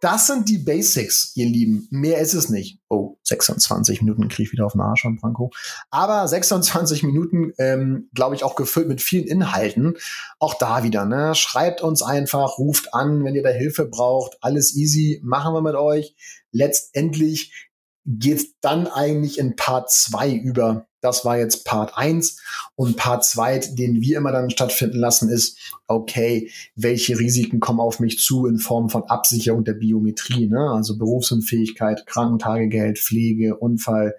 Das 0.00 0.26
sind 0.26 0.48
die 0.48 0.56
Basics, 0.56 1.32
ihr 1.34 1.46
Lieben. 1.46 1.86
Mehr 1.90 2.18
ist 2.18 2.32
es 2.32 2.48
nicht. 2.48 2.78
Oh, 2.88 3.18
26 3.24 4.00
Minuten 4.00 4.28
kriege 4.28 4.44
ich 4.44 4.52
wieder 4.52 4.64
auf 4.64 4.72
den 4.72 4.80
Arsch 4.80 5.04
an 5.04 5.16
Branko. 5.16 5.50
Aber 5.90 6.26
26 6.26 7.02
Minuten, 7.02 7.52
ähm, 7.58 8.08
glaube 8.14 8.34
ich, 8.34 8.42
auch 8.42 8.56
gefüllt 8.56 8.88
mit 8.88 9.02
vielen 9.02 9.26
Inhalten. 9.26 9.98
Auch 10.38 10.54
da 10.54 10.82
wieder, 10.84 11.04
ne? 11.04 11.34
Schreibt 11.34 11.82
uns 11.82 12.02
einfach, 12.02 12.56
ruft 12.56 12.94
an, 12.94 13.24
wenn 13.24 13.34
ihr 13.34 13.42
da 13.42 13.50
Hilfe 13.50 13.84
braucht. 13.84 14.38
Alles 14.40 14.74
easy, 14.74 15.20
machen 15.22 15.52
wir 15.52 15.60
mit 15.60 15.74
euch. 15.74 16.14
Letztendlich 16.50 17.69
geht 18.18 18.54
dann 18.60 18.86
eigentlich 18.86 19.38
in 19.38 19.56
Part 19.56 19.90
2 19.90 20.32
über. 20.32 20.86
Das 21.00 21.24
war 21.24 21.38
jetzt 21.38 21.64
Part 21.64 21.96
1 21.96 22.42
und 22.74 22.96
Part 22.96 23.24
2, 23.24 23.58
den 23.72 24.00
wir 24.00 24.18
immer 24.18 24.32
dann 24.32 24.50
stattfinden 24.50 24.98
lassen, 24.98 25.30
ist, 25.30 25.58
okay, 25.86 26.50
welche 26.74 27.18
Risiken 27.18 27.60
kommen 27.60 27.80
auf 27.80 28.00
mich 28.00 28.18
zu 28.18 28.46
in 28.46 28.58
Form 28.58 28.90
von 28.90 29.04
Absicherung 29.04 29.64
der 29.64 29.74
Biometrie, 29.74 30.46
ne? 30.46 30.70
also 30.74 30.98
Berufsunfähigkeit, 30.98 32.04
Krankentagegeld, 32.06 32.98
Pflege, 32.98 33.56
Unfall, 33.56 34.14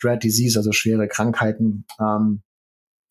Dread 0.00 0.22
Disease, 0.22 0.58
also 0.58 0.72
schwere 0.72 1.06
Krankheiten. 1.08 1.84
Ähm, 2.00 2.42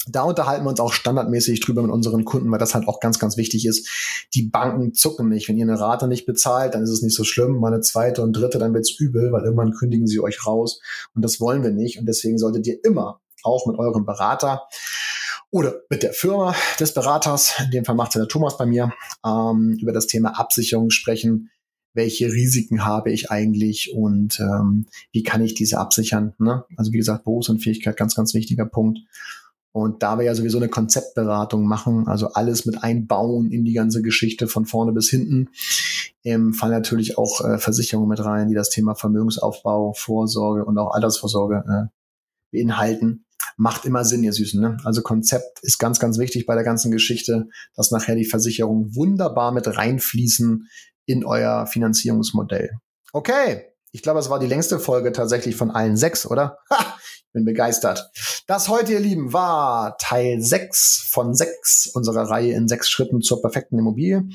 da 0.07 0.23
unterhalten 0.23 0.65
wir 0.65 0.69
uns 0.69 0.79
auch 0.79 0.93
standardmäßig 0.93 1.59
drüber 1.59 1.83
mit 1.83 1.91
unseren 1.91 2.25
Kunden, 2.25 2.51
weil 2.51 2.59
das 2.59 2.73
halt 2.73 2.87
auch 2.87 2.99
ganz, 2.99 3.19
ganz 3.19 3.37
wichtig 3.37 3.65
ist. 3.67 3.87
Die 4.33 4.43
Banken 4.43 4.93
zucken 4.93 5.29
nicht. 5.29 5.47
Wenn 5.47 5.57
ihr 5.57 5.65
eine 5.65 5.79
Rate 5.79 6.07
nicht 6.07 6.25
bezahlt, 6.25 6.73
dann 6.73 6.83
ist 6.83 6.89
es 6.89 7.01
nicht 7.01 7.15
so 7.15 7.23
schlimm. 7.23 7.59
Mal 7.59 7.73
eine 7.73 7.81
zweite 7.81 8.23
und 8.23 8.33
dritte, 8.33 8.57
dann 8.57 8.73
wird's 8.73 8.99
übel, 8.99 9.31
weil 9.31 9.43
irgendwann 9.43 9.73
kündigen 9.73 10.07
sie 10.07 10.19
euch 10.19 10.45
raus. 10.47 10.81
Und 11.13 11.23
das 11.23 11.39
wollen 11.39 11.63
wir 11.63 11.71
nicht. 11.71 11.99
Und 11.99 12.07
deswegen 12.07 12.37
solltet 12.37 12.65
ihr 12.65 12.83
immer 12.83 13.21
auch 13.43 13.67
mit 13.67 13.77
eurem 13.77 14.05
Berater 14.05 14.63
oder 15.51 15.81
mit 15.89 16.01
der 16.01 16.13
Firma 16.13 16.55
des 16.79 16.93
Beraters, 16.93 17.55
in 17.59 17.71
dem 17.71 17.85
Fall 17.85 17.95
macht 17.95 18.15
der 18.15 18.27
Thomas 18.27 18.57
bei 18.57 18.65
mir, 18.65 18.93
ähm, 19.25 19.77
über 19.81 19.91
das 19.91 20.07
Thema 20.07 20.39
Absicherung 20.39 20.89
sprechen. 20.89 21.49
Welche 21.93 22.31
Risiken 22.31 22.85
habe 22.85 23.11
ich 23.11 23.31
eigentlich 23.31 23.93
und 23.93 24.39
ähm, 24.39 24.87
wie 25.11 25.23
kann 25.23 25.43
ich 25.43 25.53
diese 25.53 25.77
absichern? 25.77 26.33
Ne? 26.39 26.63
Also 26.77 26.93
wie 26.93 26.97
gesagt, 26.97 27.25
Berufsunfähigkeit, 27.25 27.97
ganz, 27.97 28.15
ganz 28.15 28.33
wichtiger 28.33 28.65
Punkt. 28.65 28.99
Und 29.73 30.03
da 30.03 30.17
wir 30.17 30.25
ja 30.25 30.35
sowieso 30.35 30.57
eine 30.57 30.67
Konzeptberatung 30.67 31.65
machen, 31.65 32.07
also 32.07 32.33
alles 32.33 32.65
mit 32.65 32.83
einbauen 32.83 33.51
in 33.51 33.63
die 33.63 33.73
ganze 33.73 34.01
Geschichte 34.01 34.47
von 34.47 34.65
vorne 34.65 34.91
bis 34.91 35.09
hinten, 35.09 35.49
ähm, 36.23 36.53
fallen 36.53 36.73
natürlich 36.73 37.17
auch 37.17 37.41
äh, 37.41 37.57
Versicherungen 37.57 38.09
mit 38.09 38.23
rein, 38.23 38.49
die 38.49 38.53
das 38.53 38.69
Thema 38.69 38.95
Vermögensaufbau, 38.95 39.93
Vorsorge 39.93 40.65
und 40.65 40.77
auch 40.77 40.93
Altersvorsorge 40.93 41.63
äh, 41.67 42.57
beinhalten. 42.57 43.25
Macht 43.55 43.85
immer 43.85 44.03
Sinn, 44.03 44.23
ihr 44.23 44.33
Süßen. 44.33 44.59
Ne? 44.59 44.77
Also 44.83 45.01
Konzept 45.01 45.59
ist 45.61 45.77
ganz, 45.77 45.99
ganz 45.99 46.19
wichtig 46.19 46.45
bei 46.45 46.55
der 46.55 46.63
ganzen 46.63 46.91
Geschichte, 46.91 47.47
dass 47.75 47.91
nachher 47.91 48.15
die 48.15 48.25
Versicherungen 48.25 48.95
wunderbar 48.95 49.51
mit 49.51 49.67
reinfließen 49.67 50.67
in 51.05 51.25
euer 51.25 51.65
Finanzierungsmodell. 51.65 52.71
Okay, 53.13 53.70
ich 53.91 54.01
glaube, 54.01 54.19
es 54.19 54.29
war 54.29 54.39
die 54.39 54.47
längste 54.47 54.79
Folge 54.79 55.11
tatsächlich 55.11 55.55
von 55.55 55.71
allen 55.71 55.97
sechs, 55.97 56.25
oder? 56.25 56.57
Ha! 56.69 56.97
Bin 57.33 57.45
begeistert. 57.45 58.11
Das 58.45 58.67
heute, 58.67 58.91
ihr 58.91 58.99
Lieben, 58.99 59.31
war 59.31 59.95
Teil 59.97 60.41
6 60.41 61.07
von 61.11 61.33
6 61.33 61.91
unserer 61.93 62.29
Reihe 62.29 62.53
in 62.53 62.67
sechs 62.67 62.89
Schritten 62.89 63.21
zur 63.21 63.41
perfekten 63.41 63.79
Immobilie. 63.79 64.27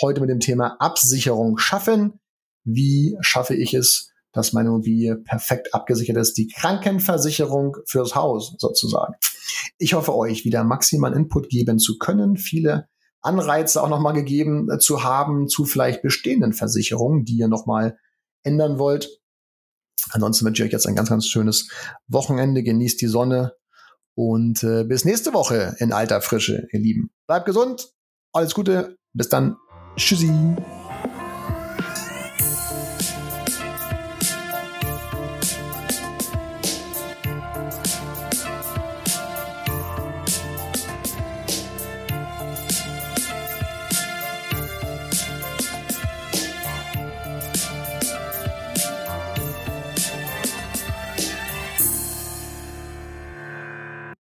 Heute 0.00 0.22
mit 0.22 0.30
dem 0.30 0.40
Thema 0.40 0.76
Absicherung 0.80 1.58
schaffen. 1.58 2.20
Wie 2.64 3.18
schaffe 3.20 3.54
ich 3.54 3.74
es, 3.74 4.12
dass 4.32 4.54
meine 4.54 4.70
Immobilie 4.70 5.16
perfekt 5.16 5.74
abgesichert 5.74 6.16
ist? 6.16 6.38
Die 6.38 6.48
Krankenversicherung 6.48 7.76
fürs 7.86 8.14
Haus 8.14 8.54
sozusagen. 8.56 9.12
Ich 9.76 9.92
hoffe, 9.92 10.16
euch 10.16 10.46
wieder 10.46 10.64
maximal 10.64 11.12
Input 11.12 11.50
geben 11.50 11.78
zu 11.78 11.98
können. 11.98 12.38
Viele 12.38 12.88
Anreize 13.20 13.82
auch 13.82 13.90
nochmal 13.90 14.14
gegeben 14.14 14.70
äh, 14.70 14.78
zu 14.78 15.04
haben 15.04 15.48
zu 15.48 15.66
vielleicht 15.66 16.00
bestehenden 16.00 16.54
Versicherungen, 16.54 17.26
die 17.26 17.36
ihr 17.36 17.48
nochmal 17.48 17.98
ändern 18.48 18.78
wollt. 18.78 19.08
Ansonsten 20.10 20.46
wünsche 20.46 20.62
ich 20.62 20.68
euch 20.68 20.72
jetzt 20.72 20.86
ein 20.86 20.96
ganz, 20.96 21.10
ganz 21.10 21.26
schönes 21.26 21.70
Wochenende. 22.06 22.62
Genießt 22.62 23.00
die 23.00 23.06
Sonne 23.06 23.52
und 24.14 24.62
äh, 24.62 24.84
bis 24.84 25.04
nächste 25.04 25.32
Woche 25.32 25.76
in 25.78 25.92
alter 25.92 26.20
Frische, 26.20 26.66
ihr 26.72 26.80
Lieben. 26.80 27.10
Bleibt 27.26 27.46
gesund, 27.46 27.92
alles 28.32 28.54
Gute, 28.54 28.96
bis 29.12 29.28
dann. 29.28 29.56
Tschüssi. 29.96 30.32